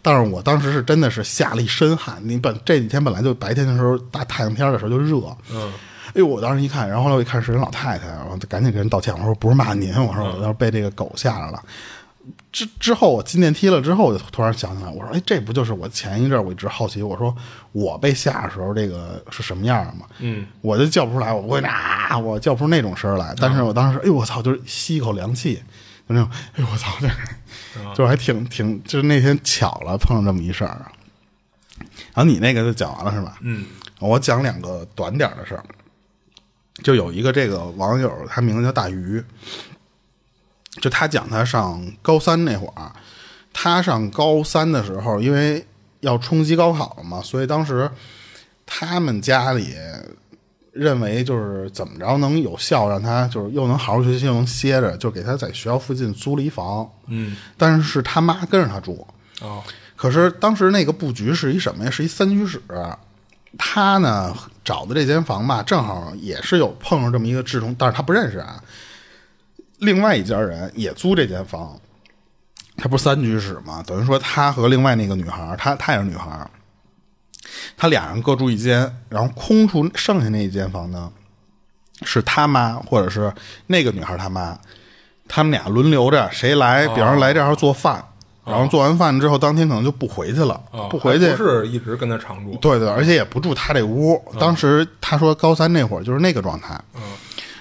[0.02, 2.18] 但是我当时是真的是吓了一身汗。
[2.22, 5.18] 你本这几天本来就白天的时候大太阳天的时候就热，
[5.52, 5.74] 嗯，
[6.10, 11.62] 哎呦，我当时一看，然后后来我一看是人老太太，然后赶紧给人道歉，我说不是骂您，我说我要是被这个狗吓着了。
[12.56, 17.36] 之之后我进电梯了之后，我就突然想起来，我说哎，这不就是我前一阵儿我一直好奇，我说
[17.74, 20.06] 我被吓的时候这个是什么样的吗？
[20.20, 23.36] 嗯，我就叫不出来，我不会啊，我叫不出那种声儿来。
[23.41, 25.56] 但是我当时，哎呦我操，就是吸一口凉气，
[26.08, 27.10] 就那种，哎呦我操，这
[27.93, 30.80] 就还挺挺，就是那天巧了碰上这么一事儿。
[32.14, 33.38] 然后你那个就讲完了是吧？
[33.41, 33.66] 嗯，
[33.99, 35.64] 我讲两个短点儿的事儿。
[36.84, 39.22] 就有一个这个网友，他名字叫大鱼，
[40.82, 42.91] 就他讲他上高三那会儿，
[43.53, 45.65] 他上高三的时候，因为
[46.01, 47.89] 要冲击高考了嘛，所以当时
[48.65, 49.73] 他们家里
[50.73, 56.89] 认为就是怎么着能有效让他就是又能好好学习又能歇着，就给他在学校附近租了一房。
[57.07, 59.07] 嗯，但是是他妈跟着他住。
[59.41, 59.63] 哦，
[59.95, 61.89] 可是当时那个布局是一什么呀？
[61.89, 62.61] 是一三居室。
[63.57, 68.61] 他呢找的这间房吧，正好也是有碰上这么一个志同，但是他不认识啊。
[69.86, 71.79] 另外一家人也租这间房，
[72.75, 73.83] 他不是三居室吗？
[73.86, 76.49] 等于说他和另外那个女孩，他他也是女孩，
[77.77, 81.11] 他俩人各住一间，然后空出剩下那一间房呢，
[82.03, 83.31] 是他妈或者是
[83.67, 84.57] 那个女孩他妈，
[85.27, 88.03] 他们俩轮流着谁来，比方说来这儿做饭。
[88.47, 91.31] 然后做完饭之后，当天可能就不回去了，哦不回去。
[91.31, 94.23] 不是一直跟他常住，对对，而且也不住他这屋。
[94.39, 97.01] 当时他说高三那会儿就是那个状态，嗯，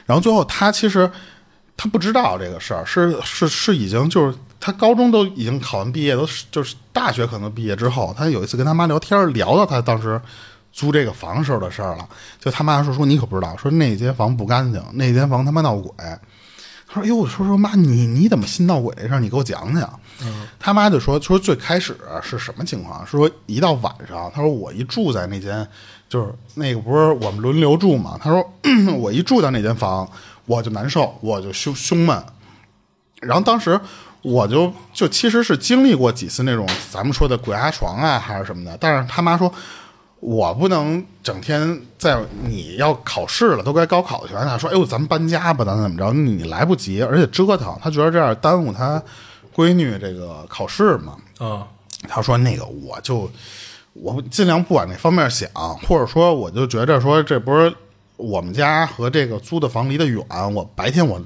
[0.05, 1.11] 然后最后他其实
[1.77, 10.21] 他不知道这个事儿，是是是已经就是他高中都已经考完毕业，都是就是大学可能毕业之后，他有一次跟他妈聊天，聊到他当时
[10.73, 12.09] 租这个房时候的事儿了。
[12.41, 15.91] 就他妈说说你可不知道，说那间房不干净，那间房他妈闹鬼。
[16.87, 19.19] 他说：“哟，我说说妈，你你怎么信闹鬼这事儿？
[19.19, 19.99] 你给我讲讲。”
[20.61, 23.05] 他妈就说：“说最开始是什么情况？
[23.05, 25.67] 说一到晚上，他说我一住在那间，
[26.09, 28.17] 就是那个不是我们轮流住嘛。
[28.23, 28.49] 他说
[28.97, 30.09] 我一住到那间房，
[30.47, 32.23] 我就难受，我就胸胸闷。
[33.21, 33.81] 然后当时
[34.23, 38.77] 我就就其实是经历过几次那种咱们说的鬼压床啊，还是什么的。
[38.81, 39.53] 但是他妈说。”
[40.21, 46.15] 我不能整天在你要考试了，都该高考的情况下说，哎呦，咱们搬家吧，咱怎么着？
[46.15, 49.03] 你来不及，而且折腾，他觉得这样耽误他
[49.55, 51.17] 闺女这个考试嘛。
[51.39, 51.67] 啊，
[52.09, 53.31] 他说那个我就
[53.93, 55.47] 我尽量不往那方面想，
[55.87, 57.71] 或者说我就觉着说这不是
[58.17, 61.21] 我们家和这个租的房离得远，我白天我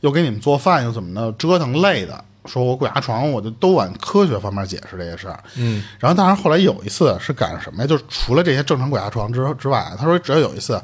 [0.00, 2.24] 又给你们做饭又怎么的折腾累的。
[2.44, 5.38] 说我鬼压床，我就都往科学方面解释这些事儿。
[5.56, 7.86] 嗯，然后当然后来有一次是赶上什么呀？
[7.86, 10.82] 就是除了这些正常鬼压床之之外，他说只要有一次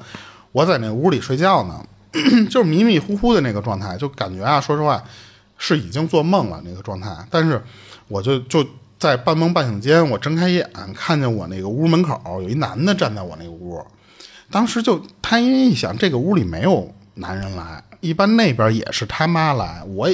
[0.53, 1.85] 我在那屋里睡觉呢，
[2.49, 5.03] 就是迷迷糊糊的那个状态，就感觉啊，说实话
[5.57, 7.11] 是已经做梦了那个状态。
[7.29, 7.61] 但是
[8.07, 8.65] 我就就
[8.97, 13.85] 在半梦半醒间，我睁开眼看见我那个屋门口有一男的站在我那个屋，
[14.51, 20.09] 当时就他因为一想这个屋里没有男人来，一般那边也是他妈来，我。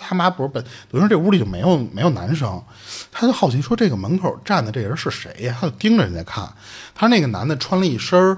[0.00, 0.62] 他妈不是本，
[0.92, 2.62] 等于说这屋里就没有没有男生，
[3.10, 5.56] 他就好奇说这个门口站的这人是谁呀？
[5.60, 6.48] 他就盯着人家看。
[6.94, 8.36] 他那个男的穿了一身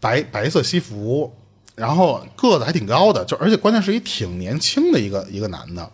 [0.00, 1.32] 白白色西服，
[1.76, 5.88] 然后个子还挺高的，就而且关键是一挺年轻的一个一个男的，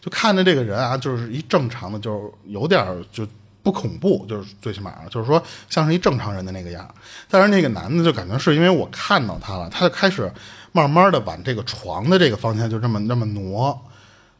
[0.00, 3.24] 就看着这个人啊，就是一正常的，就是有点就
[3.68, 6.88] 不恐怖，就是最起码就是说像是一正常人的那个样。
[7.28, 10.32] 但是那个男的就感觉是因为我看到他了，他就开始
[10.72, 13.78] 慢慢的往这个床的这个方向就这么那么挪。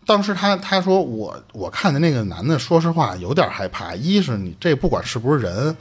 [0.06, 3.94] 当时他他说我我看见那个男的，说实话有点害怕。
[3.94, 5.76] 一是你这不管是不是人，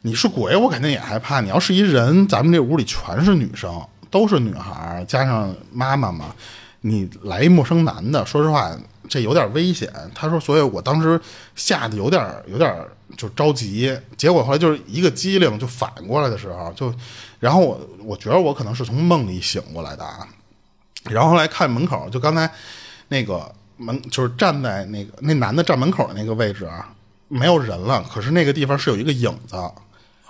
[0.00, 1.40] 你是鬼我肯定也害怕。
[1.40, 3.80] 你要是一人，咱们这屋里全是女生，
[4.10, 6.34] 都是女孩，加上妈妈嘛，
[6.82, 8.70] 你来一陌生男的，说实话
[9.08, 9.92] 这有点危险。
[10.14, 11.20] 他说，所以我当时
[11.54, 12.74] 吓得有点有点
[13.16, 13.96] 就着急。
[14.16, 16.94] 结果后来就是一个机灵就反过来的时候，就
[17.38, 20.26] 然后我我觉得我可能是从梦里醒过来的啊。
[21.04, 22.50] 然后来看门口，就刚才
[23.08, 23.52] 那个。
[23.82, 26.92] 门就是站在那个那男的站门口的那个位置啊，
[27.28, 28.04] 没有人了。
[28.12, 29.56] 可是那个地方是有一个影子，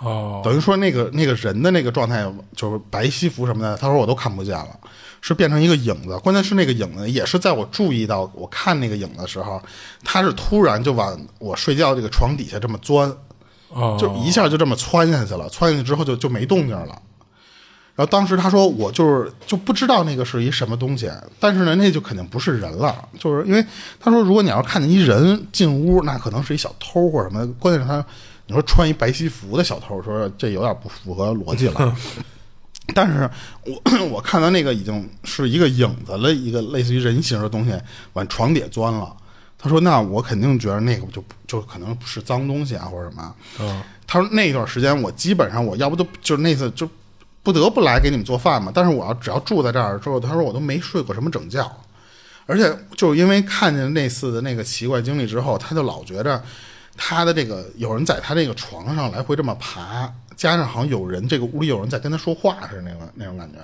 [0.03, 2.25] 哦，等于说那个那个人的那个状态
[2.55, 4.69] 就是白西服什么的，他说我都看不见了，
[5.21, 6.17] 是变成一个影子。
[6.19, 9.61] 关键是那个影子也是在我注意到我看那个影子的时候，
[10.03, 13.15] 他是突然就往我睡觉这个床底下这么钻，
[13.69, 15.47] 哦，就一下就这么窜下去了。
[15.49, 16.99] 窜下去之后就就没动静了。
[17.93, 23.63] 然后当时他说我就是就不知道那个是一什么东西，但是呢那就肯定不是人了，就是因为
[23.99, 28.03] 他说如果你要是看见一人进屋，那可能是一小偷或者什么，关键是他
[28.51, 31.95] 你说穿一白西服的小偷，说这有点不符合逻辑了。
[32.93, 33.29] 但是
[33.65, 33.81] 我
[34.11, 37.71] 我看到那个已经是一个影子了，一个类似于人形的东西
[38.13, 39.15] 往床底钻了。
[39.57, 43.33] 他说那我肯定觉得那个就就可能是脏东西啊或者什么。
[43.61, 46.89] 嗯，他说那段时间我基本上我要不都就是那次就。
[47.43, 51.59] 不得不来给你们做饭嘛，但是我要只要住在这儿之后，他说我都没睡过什么整觉，
[52.45, 56.39] 而且就是因为看见那次的那个奇怪经历之后，他就老觉着
[56.97, 63.59] 他的这个有人在他这个床上来回这么爬，加上好像有人这个屋里有人在跟他说话似的那种那种感觉。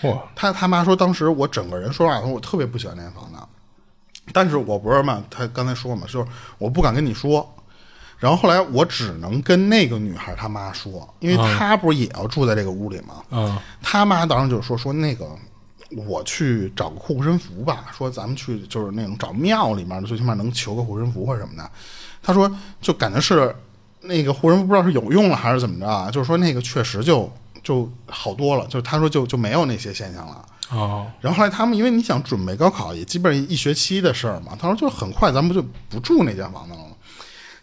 [0.00, 0.20] 嚯！
[0.36, 3.38] 他他妈说当时我整个人说话，我特别不喜欢那间房子，
[4.32, 6.26] 但是我不是嘛，他刚才说嘛，就是
[6.58, 7.48] 我不敢跟你说。
[8.18, 13.22] 然后后来我只能跟那个女孩她妈说，因为她不是也要住在这个屋里吗？
[13.30, 15.24] 嗯，她妈当时就说说那个，
[16.04, 21.70] 我去找个护身符吧，说咱们去就是那种找庙里面的，最起码能求个护身符或者什么的。
[22.22, 22.50] 她说
[22.80, 23.54] 就感觉是
[24.02, 26.10] 那个护身符不知道是有用了还是怎么着啊？
[26.10, 27.30] 就是说那个确实就
[27.62, 30.44] 就好多了，就他说就就没有那些现象了。
[30.70, 34.56] 哦，然后后来他们因为你想准备高考，也基本上一学期的事儿嘛。
[34.58, 36.80] 他说就很快，咱们就不住那间房子了。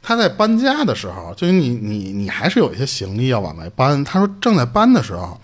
[0.01, 4.03] 他在搬家的时候，就是你你你还是有一些行李要往外搬。
[4.03, 5.39] 他说正在搬的时候，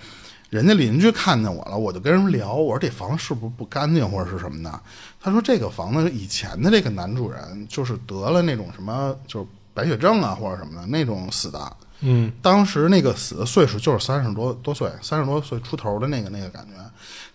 [0.49, 4.79] 人家邻居看见我了，我就跟人聊，我说这房子是不是不干净或者是什么的？
[5.21, 11.77] 他说这个房子以前的这个男主人就是得了那种什么就是白血症啊或者什么的那种死的。
[12.03, 16.71] 嗯，当时那个死的岁数就是三十多多岁，三十多岁出头的那个那个感觉。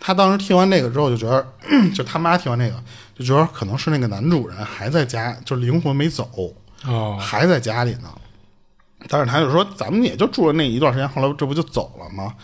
[0.00, 1.46] 他当时听完那个之后就觉得，
[1.94, 2.82] 就他妈听完那个
[3.16, 6.28] 就觉得可能是那个男主人还在家，就灵魂没走。
[6.84, 8.12] 哦，还在家里呢，
[9.08, 12.34] 但是他就说咱们也就住了那一段时间，后来这不就走了吗？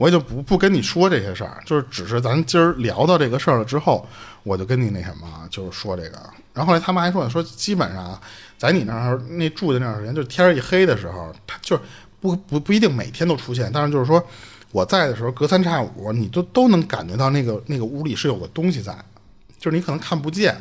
[0.00, 4.08] 我也就不不跟你说这些事儿，就是只是咱今儿聊到这个事儿了之后，
[4.44, 6.18] 我就跟你那什么，就是说这个。
[6.54, 8.18] 然后后来他妈还说说，基本上
[8.56, 11.82] 在你那儿那住的那段时间，就天一黑的时候，他就是
[12.18, 14.26] 不不不一定每天都出现，但是就是说
[14.72, 18.96] 我在的时候，隔三差五你都都能感觉到那个那个屋里是有个东西在，
[19.58, 20.58] 就是你可能看不见。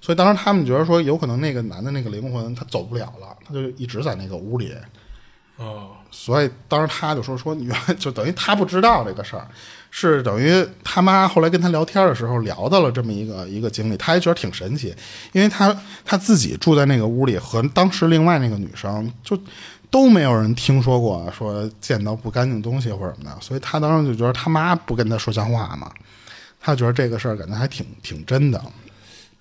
[0.00, 4.72] 所以当时他们觉得说，有可能那个男的那个灵魂他走不了了，他就一直在那个屋里。
[5.56, 9.46] 哦，所以当时他就说说，原来 就等于他不知道这个事儿，
[9.90, 14.94] 是等于他妈后来跟他聊天的时候聊到了这么一个一个经历，他还觉得挺神奇，
[15.32, 19.38] 因为他他自己住在那个屋里，和当时另外那个女生就
[19.90, 25.90] 都没有人听说过说见到不干净东西或者什么的，所以他当时就觉得他妈不跟他说瞎话嘛，
[26.60, 28.62] 他觉得这个事儿感觉还挺挺真的。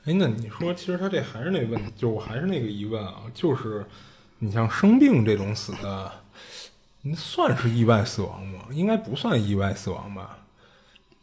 [0.05, 3.85] 哎，那你说，其实他这还是那问，就我还是那个疑问啊，就是
[4.39, 6.09] 你像生病这种死的，
[7.09, 8.59] 那算是意外死亡吗？
[8.71, 10.37] 应该不算意外死亡吧？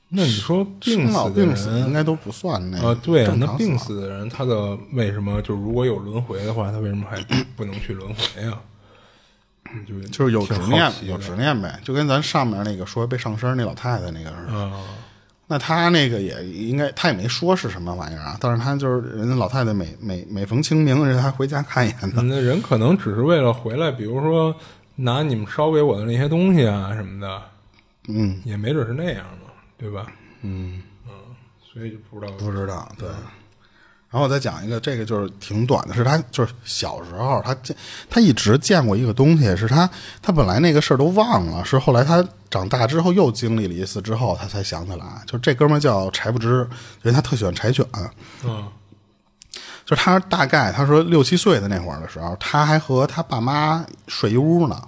[0.08, 7.20] 那你说病死的人应该都不算那啊，对啊，那病死死的人，他的为什么就如果有轮回的话，他为什么还
[7.56, 8.60] 不能去轮回啊？
[9.72, 14.52] 嗯就就是有执念，有执念呗，就跟咱上面那个说被上身那老太太那个似的。
[14.52, 14.84] 啊，
[15.48, 22.22] 那他那个也应该，他也没说是什么玩意儿啊，但是他就是人家老太太每每每逢清明，人还回家看一眼呢。
[22.22, 24.54] 那人可能只是为了回来，比如说
[24.96, 27.42] 拿你们烧给我的那些东西啊什么的，
[28.08, 30.06] 嗯，也没准是那样嘛，对吧？
[30.42, 30.82] 嗯
[31.72, 33.08] 所以就不知道不知道，对。
[34.10, 37.76] 然后我再讲一个，这个就是挺短的，是他就是小时候他见
[38.08, 39.90] 他一直见过一个东西，是他
[40.22, 46.60] 他本来那个事儿都忘了，是后来他长大之后又经历了一次之后，他才想起来，就这哥们儿叫柴不知，
[47.02, 47.84] 因为他特喜欢柴犬。
[48.44, 48.68] 嗯
[49.84, 54.80] 就他大概他说六七岁的那会儿的时候，他还和他爸妈睡一屋呢。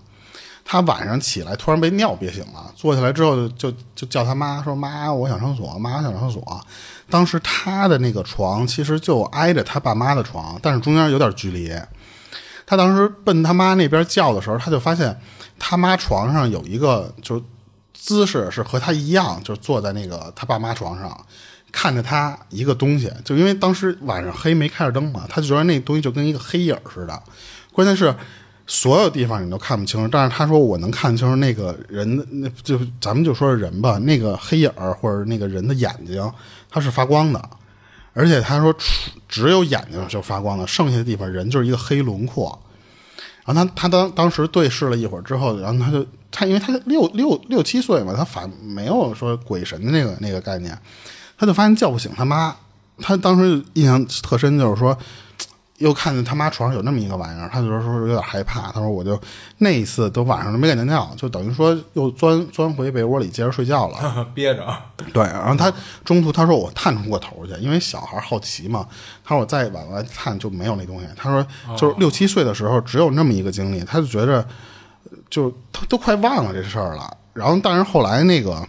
[0.68, 6.60] 他晚上起来突然被尿憋醒了，坐下来之后就就叫他妈说：“妈，我想上厕所，妈，我想上厕所。”
[7.08, 11.72] 当时他的那个床其实就挨着他爸妈的床，但是中间有点距离。
[12.66, 15.16] 他当时奔他妈那边叫的时候，他就发现
[15.56, 17.40] 他妈床上有一个就
[17.94, 21.16] 姿势是和他一样，就坐在那个他爸妈床上，
[21.76, 23.12] 看着他一个东西。
[23.22, 27.22] 就因为当时晚上黑没开着灯嘛，他就觉得那东西就跟一个黑影似的。
[27.70, 28.14] 关键是
[28.66, 36.32] 所有地方你都看不清，但是他说我能看清楚那个人，那就咱们就说是人吧，那个黑影或者那个人的眼睛，
[36.70, 37.50] 它是发光的。
[38.14, 38.74] 而且他说，
[39.28, 42.58] 只有眼睛是发光的，剩下的地方人就是一个黑轮廓。
[43.44, 50.76] 然后他他当当时对视了一会儿之后，然后他就他因为他六六六七岁嘛，他反没有说鬼神的那个那个概念，
[51.36, 52.54] 他就发现叫不醒他妈。
[52.98, 54.96] 他当时印象特深，就是说
[55.78, 58.72] 又看见他妈床上有那么一个玩意儿，他就说说有点害怕。
[58.72, 59.20] 他说我就
[59.58, 64.26] 那一次都晚上都没敢尿尿，就等于说又钻钻回被窝里接着睡觉了。
[64.32, 64.66] 憋着，
[65.12, 65.70] 对，然后他
[66.06, 68.88] 中途他说我探出过头去，因为小孩好奇嘛。
[69.22, 71.06] 他说我再往外探就没有那东西。
[71.14, 74.42] 他说就是六七岁的时候只有那么一个经历，他就觉着
[75.28, 77.14] 就他都快忘了这事儿了。
[77.36, 78.66] 然后但是后来那个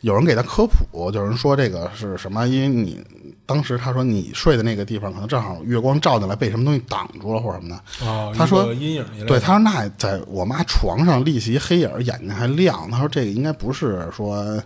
[0.00, 2.46] 有人给他科普，有人说这个是什么？
[2.46, 3.04] 因为你
[3.44, 8.06] 当时他说你睡的那个地方可能正好月光照进来，被什么东西挡住了或者什么的。
[8.06, 12.90] 哦，他说阴影一类，对，他说那在我妈床上立起一黑影，眼睛还亮。
[12.90, 14.60] 他说这个应该不是说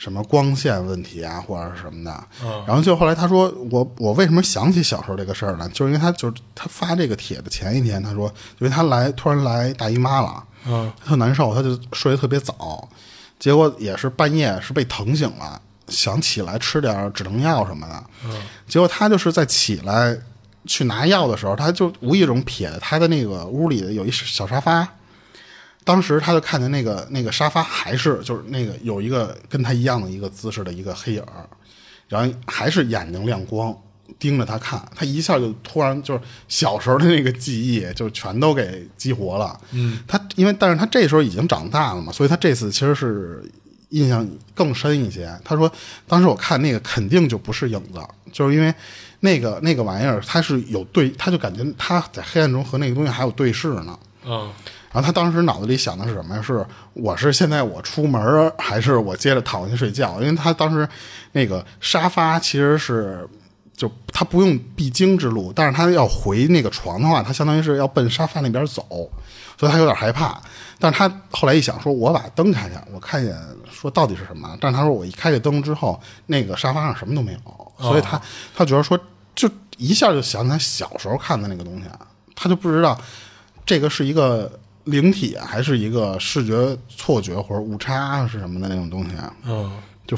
[0.00, 2.24] 什么光线问题啊，或者是什么的。
[2.42, 5.68] 嗯然后就后来他说我我为什么想起小时候这个事儿呢？
[5.74, 8.26] 就是因为他就是他发这个帖的前一天，他说
[8.58, 12.88] 因为他来突然来大姨妈了，嗯特难受，他就睡得特别早，
[13.38, 18.02] 结果也是半夜是被疼醒了，想起来吃点止疼药什么的，
[18.66, 20.16] 结果他就是在起来
[20.64, 24.86] 去拿药的时候，他就无意中瞥他的那个屋里有一小沙发，
[25.84, 31.48] 当时他就看见那个那个沙发还是就是那个有一个跟他一样的一个姿势的一个黑影儿，
[32.08, 33.76] 然后还是眼睛亮光。
[34.18, 39.58] 盯着他看，他一下就突然就是小时候的那个记忆就全都给激活了。
[39.70, 43.40] 嗯，他因为但是他这时候已经长大了嘛，所以他这次其实是
[43.90, 45.32] 印象更深一些。
[45.44, 45.70] 他说
[46.08, 48.00] 当时我看那个肯定就不是影子，
[48.32, 48.74] 就是因为
[49.20, 53.96] 那个那个玩意儿它是有对，他就感觉他在黑暗中和那个东西还有对视呢。
[54.26, 54.52] 嗯
[54.92, 56.42] 然后他当时脑子里想的是什么呀？
[56.42, 60.20] 是我是现在我出门儿，还是我接着躺下去睡觉？
[60.20, 60.88] 因为他当时
[61.32, 63.28] 那个沙发其实是
[63.76, 68.82] 就他不用必经之路，但是他要回那个床的话，他相当于是要奔沙发那边走，
[69.56, 70.40] 所以他有点害怕。
[70.78, 73.36] 但是他后来一想，说我把灯开开，我看一眼，
[73.70, 74.56] 说到底是什么？
[74.60, 78.20] 但是他说我一开这灯之后，那个沙发上什么都没有，所以他
[78.56, 78.98] 他觉得说，
[79.34, 81.84] 就一下就想起他小时候看的那个东西，
[82.34, 83.00] 他就不知道
[83.64, 89.34] 这个是一个灵体啊，还是一个视觉错觉或者误差是什么的那种东西啊？
[89.44, 90.16] 嗯，就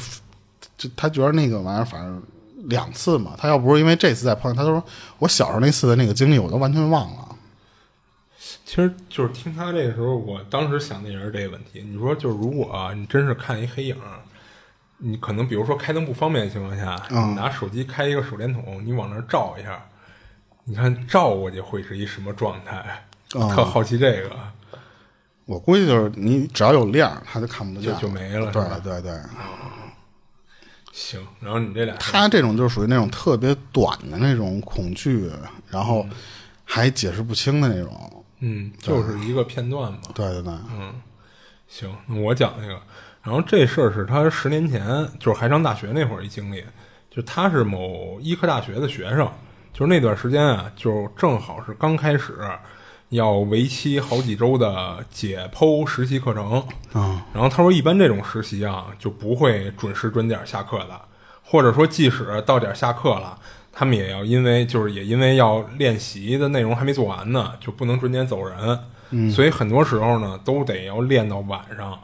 [0.77, 2.21] 就他觉得那个玩意儿，反正
[2.69, 4.83] 两次嘛，他要不是因为这次再碰见，他都说
[5.19, 7.29] 我小时候那次的那个经历我都完全忘了。
[8.65, 11.83] 其实就是听他这个时候，我当时想的也是这个问题。
[11.83, 13.95] 你说，就是如果、啊、你真是看一黑影，
[14.97, 19.85] 你可能比如说开灯不方便的情况下，你拿手机开一个手电筒，你往那儿照一下，
[20.63, 23.05] 你看照过去会是一什么状态？
[23.39, 24.31] 特好奇这个。
[25.45, 29.11] 我估计就是你只要有亮，他就看不见就就没了是对对对，
[30.93, 35.29] 行，然后你这俩他这种就属于那种特别短的那种恐惧，
[35.69, 36.07] 然后
[36.63, 38.23] 还解释不清的那种。
[38.39, 39.99] 嗯，就是一个片段嘛。
[40.15, 40.93] 对对对，嗯
[41.67, 42.79] 行，我讲那个，
[43.21, 46.63] 然后这事儿是他十年前，就是还上大学那会儿一经历，
[47.11, 49.29] 就他是某医科大学的学生，
[49.73, 52.39] 就是那段时间啊，就正好是刚开始
[53.13, 57.25] 要为期好几周的解剖实习课程啊。
[57.33, 61.01] 然后他说，一般这种实习啊，就不会准时准点下课的，
[61.43, 63.39] 或者说即使到点下课了。
[63.75, 68.79] 他们也要因为就是也因为要练习的内容还没做完呢，就不能准点走人。
[69.09, 71.99] 嗯，所以很多时候呢都得要练到晚上。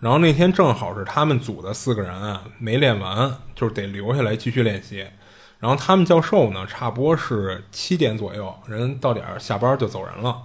[0.00, 5.06] 然后那天正好是他们组的四个人啊没练完，就是得留下来继续练习。
[5.60, 10.42] 然后他们教授呢差不多是七点左右，人到点儿下班就走人了。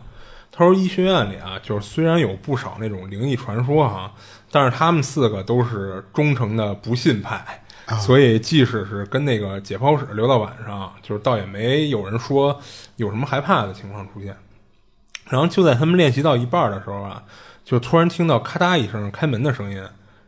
[0.59, 4.11] 他说医学院里啊，就是虽然有不少那种灵异传说哈，
[4.51, 7.63] 但是他们四个都是忠诚的不信派。
[8.01, 12.59] 所以，即使是跟那个解剖室留到晚上，就是倒也没有人说
[12.97, 14.35] 有什么害怕的情况出现。
[15.29, 17.23] 然后就在他们练习到一半的时候啊，
[17.63, 19.77] 就突然听到咔嗒一声开门的声音，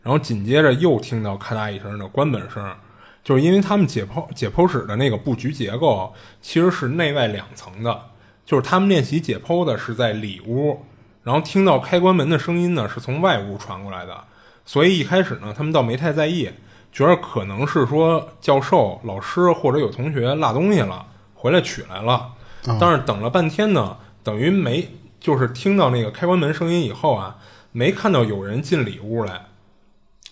[0.01, 2.73] 然后紧接着又听到咔嗒一声的关门声。
[3.21, 8.01] 就是因为他们解剖解剖室的那个布局结构其实是内外两层的，
[8.45, 10.85] 就是他们练习解剖的是在里屋，
[11.23, 14.23] 然后听到开关门的声音呢是从外屋传过来的，
[14.65, 16.49] 所以一开始呢他们倒没太在意。
[16.91, 22.33] 觉得可能是说教授、老师或者有同学落东西了，回来取来了。
[22.77, 27.37] 但是等了半天呢，等于没就是听到那个开关门声音以后啊，
[27.71, 29.45] 没看到有人进里屋来。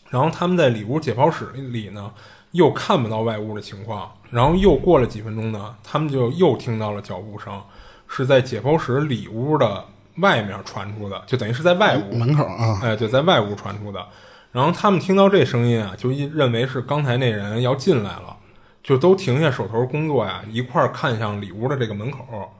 [0.09, 2.11] 然后他们在里屋解剖室里呢，
[2.51, 4.11] 又看不到外屋的情况。
[4.29, 7.61] 然后又过了几分钟呢，他们就又听到了脚步声，
[8.09, 9.85] 是在解剖室里屋的
[10.17, 14.05] 外面传出的，就等于是在外屋门口啊，哎，对在外屋传出的。
[14.51, 18.35] 然后他们听到这声音啊，就认为是刚才那人要进来了，
[18.83, 22.51] 就都停下手头工作呀，一块儿看向里屋的这个门口。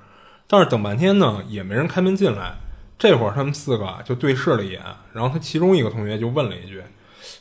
[0.47, 2.53] 但是等半天呢，也没人开门进来。
[2.97, 4.81] 这会儿他们四个就对视了一眼，
[5.13, 6.83] 然后他其中一个同学就问了一句，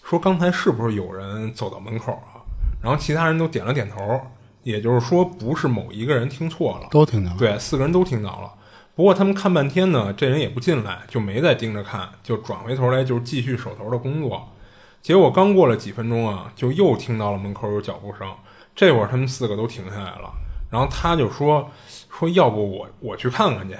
[0.02, 2.40] 说刚才是不是有人走到门口啊？
[2.80, 4.20] 然后其他人都点了点头，
[4.68, 7.36] 也就是说不是某一个人听错了，都听到了。
[7.38, 8.52] 对，四个人都听到了。
[8.94, 14.46] 不过他们看半天呢，这人也不进来，就没再盯着看，就转回头来就是继续手头的工作。
[15.00, 18.30] 结果刚过了几分钟啊，就又听到了门口有脚步声。
[18.76, 20.30] 这会儿他们四个都停下来了，
[20.70, 21.70] 然后他就说
[22.10, 23.74] 说要不我我去看看去。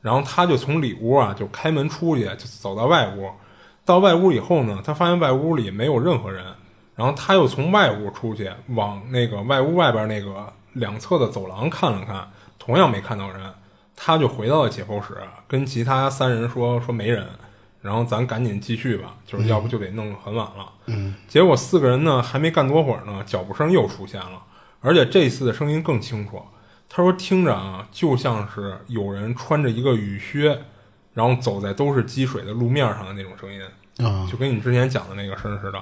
[0.00, 3.28] 然后他就从里屋啊就开门出去，就走到外屋。
[3.84, 6.44] 到外屋以后呢，他发现外屋里没有任何人。
[6.98, 12.28] 然后他又从外屋出去，往那个外屋外边那个两侧的走廊看了看，
[12.58, 13.40] 同样没看到人。
[13.94, 17.24] 他就回到了解剖室，跟其他三人说说没人，
[17.80, 20.72] 然后咱赶紧继续吧，就是要不就得弄很晚了。
[20.86, 24.42] 嗯，结果四个人呢还没干多会儿呢，脚步声又出现了，
[24.80, 26.42] 而且这次的声音更清楚。
[26.88, 30.60] 他说听着啊，就像是有人穿着一个雨靴，
[31.14, 33.60] 然后走在都是积水的路面上的那种声音，
[34.04, 35.80] 啊，就跟你之前讲的那个声似的。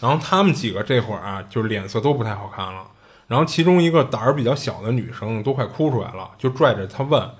[0.00, 2.84] 然后他们几个这会儿啊，就脸色都不太好看了。
[3.26, 7.30] 然后其中一个胆儿比较小的女生都快哭出来了，就拽着他问。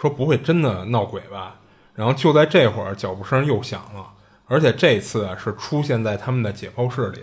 [0.00, 1.56] 说不会真的闹鬼吧？
[1.94, 4.06] 然后就在这会儿，脚步声又响了，
[4.46, 7.22] 而且这次是出现在他们的解剖室里。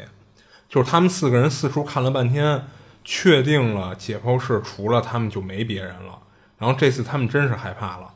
[0.68, 2.68] 就是他们四个人四处看了半天，
[3.06, 6.20] 确定了解剖室除了他们就没别人了。
[6.58, 8.12] 然后这次他们真是害怕了。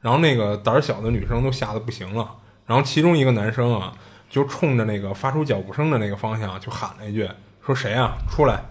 [0.00, 2.36] 然后那个胆儿小的女生都吓得不行了。
[2.66, 3.92] 然后其中一个男生啊，
[4.34, 7.30] 就冲着那个发出脚步声的那个方向就喊了一句
[7.64, 8.16] ：“说谁啊？
[8.28, 8.64] 出来！”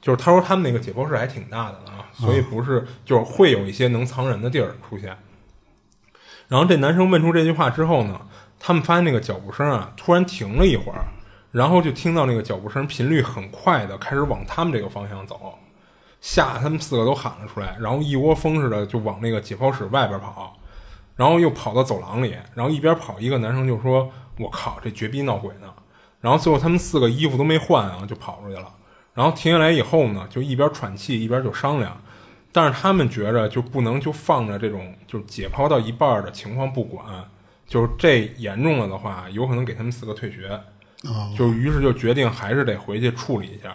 [0.00, 5.14] 就是他说他们那个解剖室还挺大的啊，所以不是就是会有一些能藏人的地儿出现。
[6.48, 8.18] 然后这男生问出这句话之后呢，
[8.58, 11.04] 他们发现那个脚步声啊突然停了一会儿，
[11.52, 15.58] 然后就听到那个脚步声频率很快的开始往他们这个方向走，
[16.22, 20.56] 吓得他们四个都喊了出来，然后一窝蜂似的就往那个解剖室外边跑，
[21.14, 24.10] 然后又跑到走廊里，然后一边跑一个男生就说
[24.40, 25.72] ：“我靠，这绝逼闹鬼呢！”
[26.20, 28.74] 然后最后他们四个衣服都没换啊，就跑出去了。
[29.14, 32.00] 然后停下来以后呢，就一边喘气一边就商量，
[32.52, 37.04] 但是他们觉着就不能就放着这种就是解剖到一半的情况不管，
[37.66, 40.60] 就是这严重了的话，有可能给他们四个退学。
[41.36, 43.74] 就于是就决定还是得回去处理一下。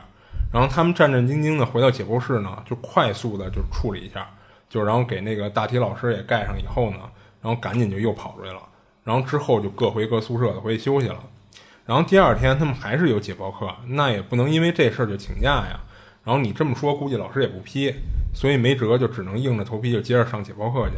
[0.53, 4.29] 然后他们战战兢兢的回到解剖室呢，就快速的就处理一下，
[4.69, 6.99] 就然后给那个大体老师也盖上以后呢，
[7.41, 8.61] 然后赶紧就又跑出去了。
[9.06, 11.18] 然后之后就各回各宿舍的回去休息了。
[11.86, 15.80] 然后第二天他们还是有解剖课，那也不能因为这事儿就请假呀。
[16.26, 17.94] 然后你这么说，估计老师也不批，
[18.34, 20.95] 所以没辙，就只能硬着头皮就接着上解剖课去。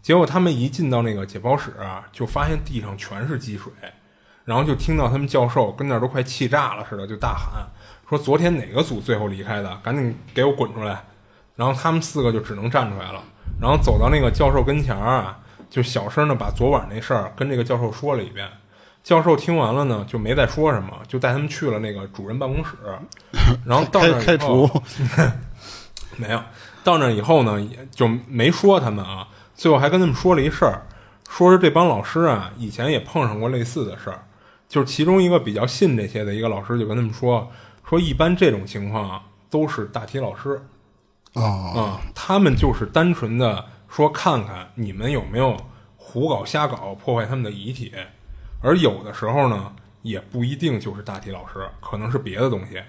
[0.00, 1.72] 结果他们一进到那个解剖室，
[2.12, 3.72] 就发现地上全是积水，
[4.44, 7.66] 然后就听到他们教授跟那儿都快气炸了似的，就大喊
[8.08, 9.76] 说：“昨天哪个组最后离开的？
[9.82, 11.02] 赶紧给我滚出来！”
[11.56, 13.22] 然后他们四个就只能站出来了，
[13.60, 15.38] 然后走到那个教授跟前儿啊，
[15.70, 18.48] 就小声的把昨晚那事儿跟这个教授说了一遍。
[19.04, 22.72] 教授听完了呢，就没再说什么，就带他们去了那个主任办公室。
[23.64, 24.68] 然后到那开除
[26.16, 26.42] 没有
[26.84, 29.26] 到那以后呢，也就没说他们啊。
[29.54, 30.82] 最后还跟他们说了一事儿，
[31.28, 34.22] 说是这帮老师啊，以前也碰上过类似的事儿。
[34.68, 37.50] 就是其中一个比较信这些的一个老师，就跟他们说，
[37.88, 40.60] 说一般这种情况啊，都是大体老师
[41.32, 45.56] 啊啊，他们就是单纯的说看看你们有没有
[45.96, 47.92] 胡搞瞎搞，破坏他们的遗体。
[48.62, 52.82] 而有的时候呢，也不一定就是大体老师，可能是别的东西。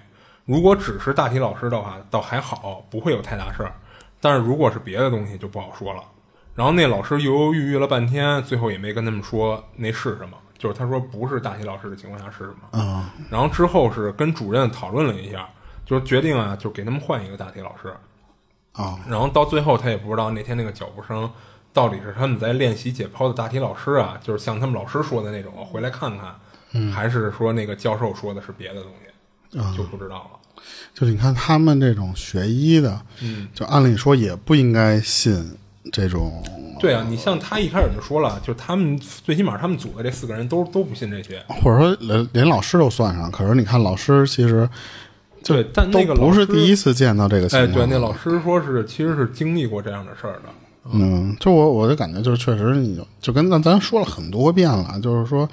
[0.44, 3.72] 如果只是大体老师的话，倒还好，不会有太大事儿。
[4.20, 6.02] 但是如果是别的东西，就不好说了。
[6.54, 10.36] 然后那老师犹犹豫豫了半天，最后也没跟他们说那是什么。
[10.58, 12.78] 就是他说不是大体老师的情况下是什么。
[12.78, 15.48] 啊，然后之后是跟主任讨论了一下，
[15.86, 17.94] 就是决定啊，就给他们换一个大体老师。
[18.72, 21.30] 啊，然后到最后他也不知道那天那个脚步声。
[21.72, 28.90] 到底是他们在练习解剖的大体老师啊，就是像他们老师说的那种回来看看，还是说那个教授说的是别的东
[29.52, 30.62] 西，就不知道了。
[30.92, 35.56] 就是你看他们这种学医的，嗯，就按理说也不应该信
[35.92, 36.42] 这种。
[36.80, 43.30] 对啊，你像他一开始就说了，就他们最起码他们组的这四个人都都不信这些，或者说连连老师都算上。
[43.30, 44.68] 可是你看老师其实
[45.44, 47.78] 对，但那个都不是第一次见到这个情哎，况。
[47.78, 50.50] 对，那老师说是其实是经历过这样的事儿的。
[50.92, 55.48] 嗯，就我我的感觉就是，确实你就就跟咱咱说了很多遍了，就是说，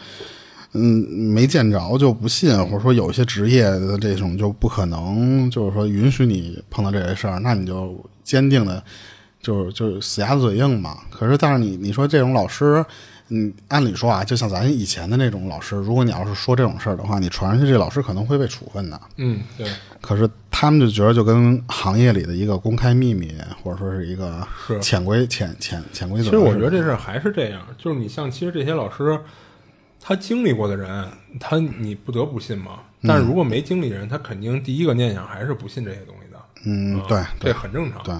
[0.71, 8.81] 嗯，没见着就不信，或者说有些职业的这种就不可能，就是说允许你碰到这些事儿，那你就坚定的，
[9.41, 10.97] 就是就是死鸭子嘴硬嘛。
[11.11, 12.83] 可是，但是你你说这种老师，
[13.29, 19.01] 嗯，按理说啊，就像咱以前的那种老师，如果你要是说这种事儿的话，你传上去，这老师可能会被处分的。
[19.17, 19.67] 嗯，对，
[19.99, 26.25] 可是他们就觉得就跟行业里的一个公开秘密，或者说是一个是潜规潜潜潜规则。
[26.25, 29.19] 其实我觉得这事儿还是这样，就是你像其实这些老师，
[30.01, 31.07] 他经历过的人，
[31.39, 32.79] 他你不得不信嘛。
[33.03, 36.39] 但是如果没经历的人，他肯定第一个念想还是不信这些东西的。
[36.65, 38.01] 嗯，对这很正常。
[38.03, 38.15] 对。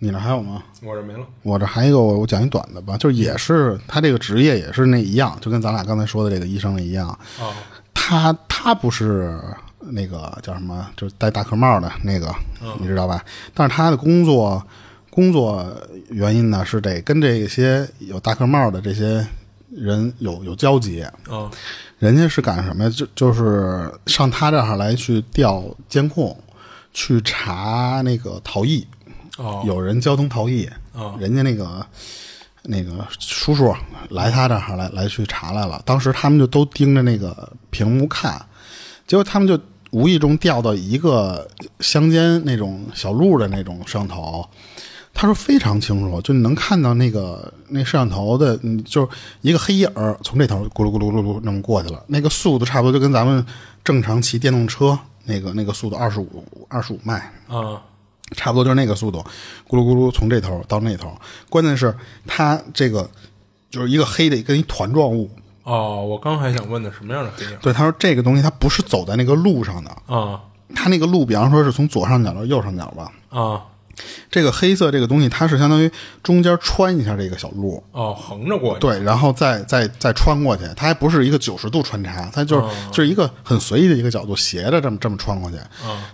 [0.00, 0.62] 你那还有吗？
[0.82, 1.26] 我这没了。
[1.42, 7.08] 我这还有一个，我我讲一短的吧，就是也是他这个职业也是那一样，就跟咱俩刚才说的这个医生那一样。
[7.40, 7.52] 哦，
[7.92, 9.40] 他他不是
[9.80, 12.32] 那个叫什么，就是戴大壳帽的那个，
[12.78, 13.24] 你知道吧？
[13.52, 14.64] 但是他的工作
[15.10, 15.66] 工作
[16.10, 19.26] 原因呢，是得跟这些有大壳帽的这些
[19.70, 21.04] 人有有交集。
[21.28, 21.50] 哦，
[21.98, 22.90] 人家是干什么呀？
[22.90, 26.36] 就就是上他这儿来去调监控，
[26.92, 28.86] 去查那个逃逸。
[29.38, 31.16] 哦，有人交通逃逸，哦。
[31.18, 31.86] 人家那个
[32.64, 33.74] 那个叔叔
[34.10, 38.44] 来他这儿来来去查来了，当时他们就都盯着那个屏幕看，
[39.06, 39.58] 结果他们就
[39.90, 41.48] 无意中掉到一个
[41.80, 44.46] 乡间那种小路的那种摄像头，
[45.14, 49.08] 他说非常清楚，就能看到那个那摄像头的，嗯，就是
[49.40, 53.44] 一个黑影儿从这头咕噜咕噜咕噜噜那么过去了，那个速度差不多就跟咱们
[53.82, 57.80] 正常骑电动车那个那个速度二十五二十五迈，啊，
[58.32, 59.24] 差不多就是那个速度，
[59.68, 61.12] 咕噜咕噜从这头到那头。
[61.48, 61.94] 关键是
[62.26, 63.08] 它这个
[63.70, 65.30] 就是一个黑的跟一团状物。
[65.64, 70.40] 哦，我刚还想问的什么样的黑影对，他说这个东西它不是走在那个路上的，啊
[70.74, 73.12] 它那个路，比方说是从左上角到右上角吧。
[73.28, 73.62] 啊
[74.30, 75.90] 这个黑色这个东西，它是相当于
[76.22, 78.80] 中间穿一下这个小路，哦，横着过去。
[78.80, 85.56] 对，然后再再再穿过去，它还不是一个九十度穿插，它就是、就是一个很随意的一个角度，斜着这么这么穿过去。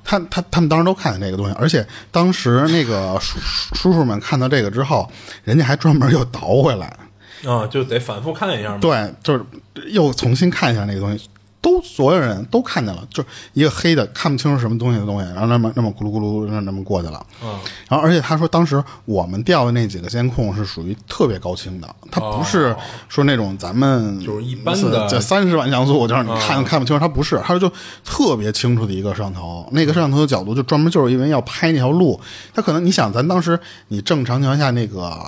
[0.04, 3.38] 他他他们当时都看见这个东西，而且当时那个 叔
[3.74, 5.10] 叔叔们看到这个之后，
[5.42, 6.96] 人家还专门又倒回来，
[7.44, 8.78] 啊，就得反复看一下嘛。
[8.78, 9.44] 对，就是
[9.88, 11.28] 又重新看一下那个东西。
[11.64, 17.24] 都所有人都看见了，就是一个黑的看不清楚什么东西的东西，然后那么那么咕噜咕噜那那么过去了。
[17.42, 17.58] 嗯，
[17.88, 22.76] 然后而且他说当时我们调的那几个监控是属于特别高清的，它不是
[23.08, 27.72] 说那种咱们就是一般的这三十万像素，就是你看看不清楚，它不是，它就
[28.04, 29.66] 特别清楚的一个摄像头。
[29.72, 32.20] 那个摄像头的角度就专门就是因为要拍那条路，
[32.52, 33.58] 它可能你想咱当时
[33.88, 35.18] 你正常情况下那个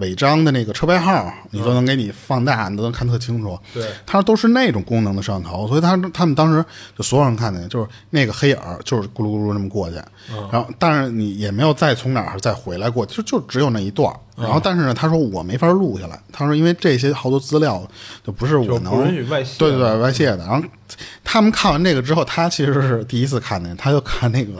[0.00, 3.56] 违章的那个车牌号，你都能给你放大，你都能看特清楚。
[3.72, 6.64] 对它都是那种功能的摄像头，所以他他们当时
[6.96, 9.96] 就所有人看见，就是那个黑影儿就是咕噜咕噜那么过去，
[10.50, 14.18] 然后但是你也没有再从哪儿再回来过，就就只有那一段儿。
[14.36, 17.86] 然后但是呢，他说我没法录下来，他说因为这些好多资料
[18.24, 20.38] 就不是我能允许外泄对对对外泄的。
[20.38, 20.62] 然后
[21.24, 24.52] 他们看完这个之后，他其实是第一次看见，他就看那个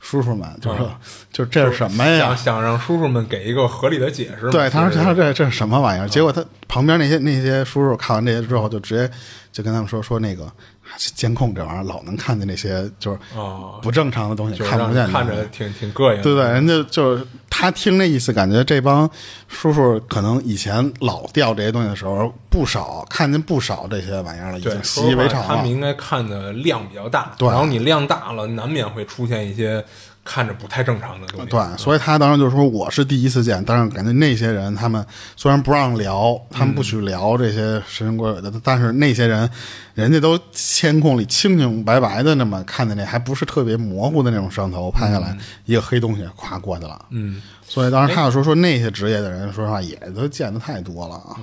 [0.00, 0.90] 叔叔们，就说
[1.32, 2.36] 就这是什么呀想？
[2.36, 4.50] 想让叔叔们给一个合理的解释。
[4.50, 6.08] 对，他说他说这这是什么玩意儿？
[6.08, 9.10] 结果他旁边那些那些叔叔看完这些之后，就直接
[9.52, 10.52] 就跟他们说说那个啊
[10.96, 16.22] 监控这玩意儿老能看见那些就是哦不正常的东西，就看不见看着挺挺膈应。
[16.22, 19.08] 对对，人家就是他听那意思，感觉这帮
[19.48, 25.68] 叔叔可能以前老钓这些东西的时候，不少看见不少这些玩意儿了，已，经习以为常了他们。
[25.68, 29.84] 应该看的量比较大，对然后你量大了，难免会出现一些
[30.30, 31.46] 看着不太正常的东西。
[31.46, 35.04] 对，所以他当时就说我是第一次见，但是感觉那些人他们
[35.36, 39.50] 虽然不让聊，他们不许聊这些神神鬼鬼的，但是那些人，
[39.94, 45.34] 人家都监控里清清白白的那么看见那，还不是特别模糊的那种摄像头拍下来，
[45.64, 47.06] 一个黑东西咵过去了。
[47.08, 51.40] 嗯，所以当时他就说说那些职业的人，说实话也都见的太多了啊。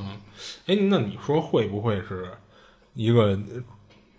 [0.68, 2.26] 哎，那你说会不会是
[2.94, 3.38] 一个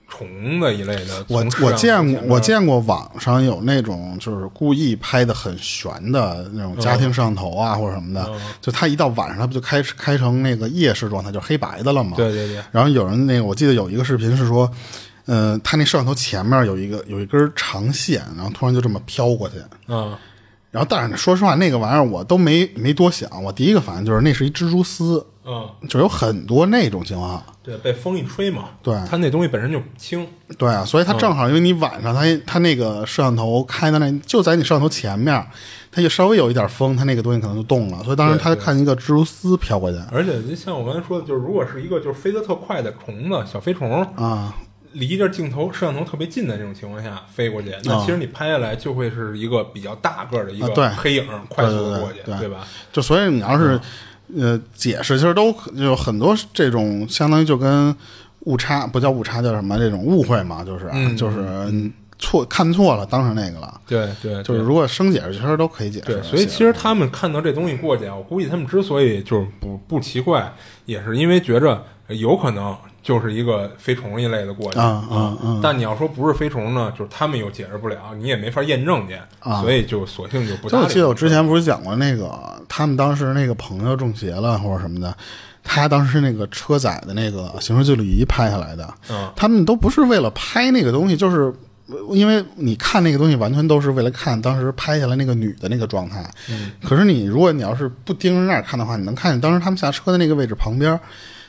[0.09, 1.24] 虫子一类的？
[1.28, 8.31] 我我见过，我见过网上有那种就是故意拍的很悬的那种家庭摄像头啊，或者什么的，
[8.61, 12.12] 就他一到晚上，他不就开开成那个夜视状态，就是黑白的了吗？
[12.16, 14.70] 对对对然后有人那个，我记得有一个视频是说，
[15.27, 19.57] 呃，他那摄像头前面有一个有一根长线，然后突然就这么飘过去。
[19.89, 20.16] 嗯，
[20.77, 27.43] 然后，但是说实话，那个玩意儿我都没没多想，我第一个反应就是那是一蜘蛛丝，嗯，就有很多那种情况。
[27.62, 30.28] 对，被风一吹嘛，对它那东西本身就轻，
[30.59, 35.43] 对啊，所以它正好，因为你晚上它它那个摄像头开的那就在你摄像头前面，
[35.90, 38.05] 它就稍微有一点风，它那个东西可能就动了。
[38.05, 44.55] 所以当时他对对看一个蜘蛛丝飘过去而且就像我刚才说的，就是如果是一个就是飞得特快的虫子，小飞虫，啊，
[44.98, 52.66] 离着镜头摄像头特别近的这种情况下飞过去，那其实你拍下来就会是一个比较大个儿的一个黑影，快速的过去，对对吧？
[52.93, 53.78] 就所以你要是、
[54.35, 57.94] 呃解释，其实都有很多这种相当于就跟
[58.40, 63.78] 误差不叫误差，叫什么这种误会嘛，就是、嗯就是错看错了，当成那个了。
[63.86, 66.06] 对对，对就是如果生解释，其实都可以解释。
[66.06, 70.51] 对，所以其实他们看到这东西过去啊，我估计他们之所以就是不不奇怪，
[70.86, 72.74] 也是因为觉着有可能
[73.07, 79.16] 就是一个飞虫一类的过去啊啊啊但你要说不是飞虫呢，就是他们又解释不了，你也没法验证去，
[79.62, 80.69] 所以就索性就不。
[80.69, 82.28] 就我记得我之前不是讲过那个，
[82.69, 85.16] 他们当时那个朋友中邪了或者什么的，
[85.62, 91.55] 他当时那个车载的那个行车记录仪拍下来的，嗯他们都不是为了拍那个东西，就是。
[92.11, 96.28] 因为你看那个东西，完全都是为了看当时拍下来那个女的那个状态。
[96.51, 100.99] 嗯，可是你如果你要是不盯着那儿看的话，你能看见当时他们下车的那个位置旁边，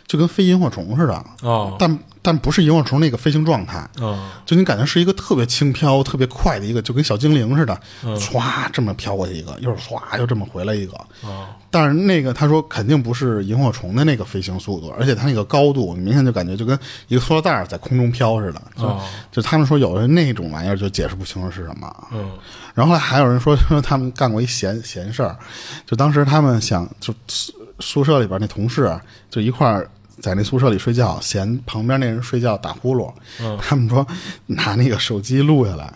[0.08, 1.26] 就跟飞萤火虫似的。
[1.44, 3.88] 哦但但不是萤火虫那个飞行状态。
[4.02, 8.42] 嗯就你感觉是一个特别轻飘、特别快的一个，就跟小精灵似的，唰
[8.74, 10.94] 这么飘过去一个，又是唰又这么回来一个。
[11.24, 16.78] 哦但是那个他说肯定不是萤火虫的那个飞行速度，而且它那个高度明显就感觉就跟
[17.10, 18.62] 一个塑料袋儿在空中飘似的。
[18.78, 19.02] 就、哦
[19.32, 22.08] 就他们说有的那种玩意儿就解释不清楚是什么。
[22.14, 22.32] 嗯
[22.74, 25.38] 然后还有人说说他们干过一闲闲事儿，
[25.86, 28.98] 就当时他们想就宿宿舍里边那同事
[29.30, 29.90] 就一块儿
[30.20, 33.12] 在那宿舍里睡觉，嫌旁边那人睡觉打呼噜，
[33.60, 34.06] 他们说
[34.46, 35.94] 拿那个手机录下来。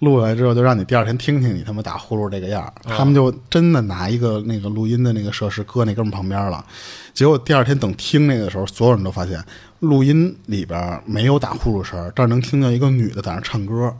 [0.00, 2.72] 录下来之后，就让你第二天听听你他妈打呼噜这个样儿。
[2.84, 6.64] 他们就真的拿一个那个录音的那个设施搁那哥们旁边了。
[7.14, 9.40] 结果第二天等听那个的时候，所有人都发现
[9.78, 13.94] 录音里边没有打呼噜声儿，这儿能听见一个女的在那唱歌。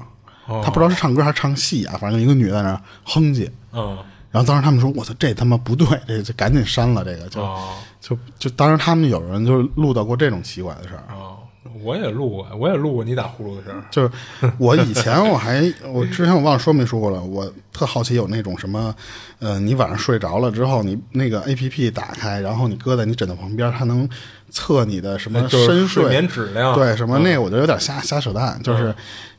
[0.45, 3.49] 他不知道是唱歌还是唱戏啊，反正一个女的在那哼唧。
[3.73, 3.97] 嗯
[4.33, 7.29] 然后当时他们说：“我操，这他妈不对，这就赶紧删了这个。
[7.29, 7.69] 就”哦
[8.03, 11.05] 就就当时他们有人就录到过这种奇怪的事儿。
[11.15, 11.39] 哦，
[11.85, 13.85] 我也录过，我也录过你打呼噜的事儿。
[13.93, 14.11] 就是
[14.59, 18.93] 我以前我还我之前我忘了说没说过了，我特好奇有那种什么，
[19.39, 24.09] 呃，你晚上睡着了之后，你那个 A P P 打开，然后你搁在你枕头旁边，它能
[24.51, 28.93] 测你的什么就是深睡眠质量对什么那个我觉得有点瞎瞎扯淡，就是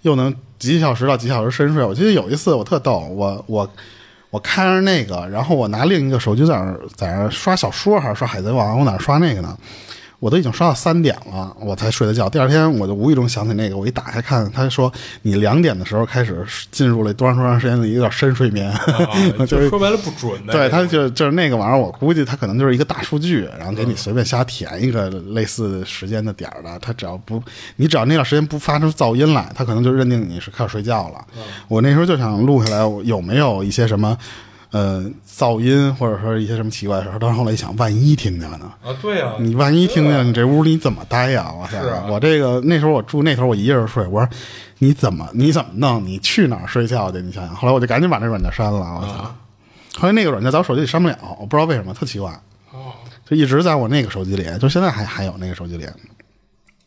[0.03, 1.83] 又能几小时到几小时深睡。
[1.83, 3.69] 我记得有一次我特逗，我我。
[4.33, 9.55] 我看着那个，然后我拿另一个手机在那在那儿刷小说还是刷海贼王，我哪刷那个呢？
[10.23, 12.29] 我都已经刷到三点了，我才睡的觉。
[12.29, 14.89] 第二天我就无意中想起那个，我一打开看，他说
[15.23, 18.79] 你两点的时候开始进入了多长多长时间的一个深睡眠，啊
[19.39, 20.53] 就就是说白了不准的。
[20.53, 27.43] 对，他就就是那个玩意儿，我估计他可能就是一个大数据，然后给你随便瞎填一个类似时间的点儿的，他只要不
[27.75, 31.19] 你只要那段时间不发出噪音来，他可能就认定你是开始睡觉了。
[31.67, 34.17] 我那时候就想录下来，我有没有一些什么
[34.73, 38.71] 呃噪音，或者说一些什么奇怪的事儿，但是后来一想，万一听见了呢？
[38.83, 41.53] 啊，对啊，你万一听见，你这屋里怎么待呀？
[41.53, 41.81] 我操！
[41.81, 44.05] 是啊我这个那时候我住那头，我一个人睡。
[44.07, 44.27] 我说
[44.79, 46.03] 你怎么你怎么弄？
[46.03, 47.21] 你去哪儿睡觉去？
[47.21, 47.55] 你想想。
[47.55, 48.79] 后来我就赶紧把那软件删了。
[48.79, 49.07] 我操！
[49.23, 49.35] 啊
[49.95, 52.31] 后来那个软件在我手机里删不了，我不知道为什么，特奇怪。
[52.71, 52.93] 哦，
[53.29, 55.85] 就一直在我那个手机里，就现在还还有那个手机里。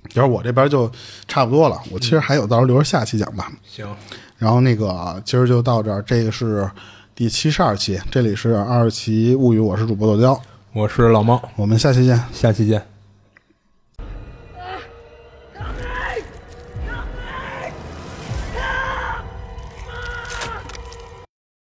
[0.08, 0.90] 就是我这边就
[1.28, 3.52] 差不多了，我其实还有，到时候留着下期讲吧。
[3.64, 3.86] 行，
[4.38, 6.68] 然后那个今儿就到这儿，这个是
[7.16, 10.38] 第七十二期，这里是二期物语，我是主播豆椒，
[10.74, 12.22] 我是老猫，我们下期见。
[12.30, 12.95] 下期见。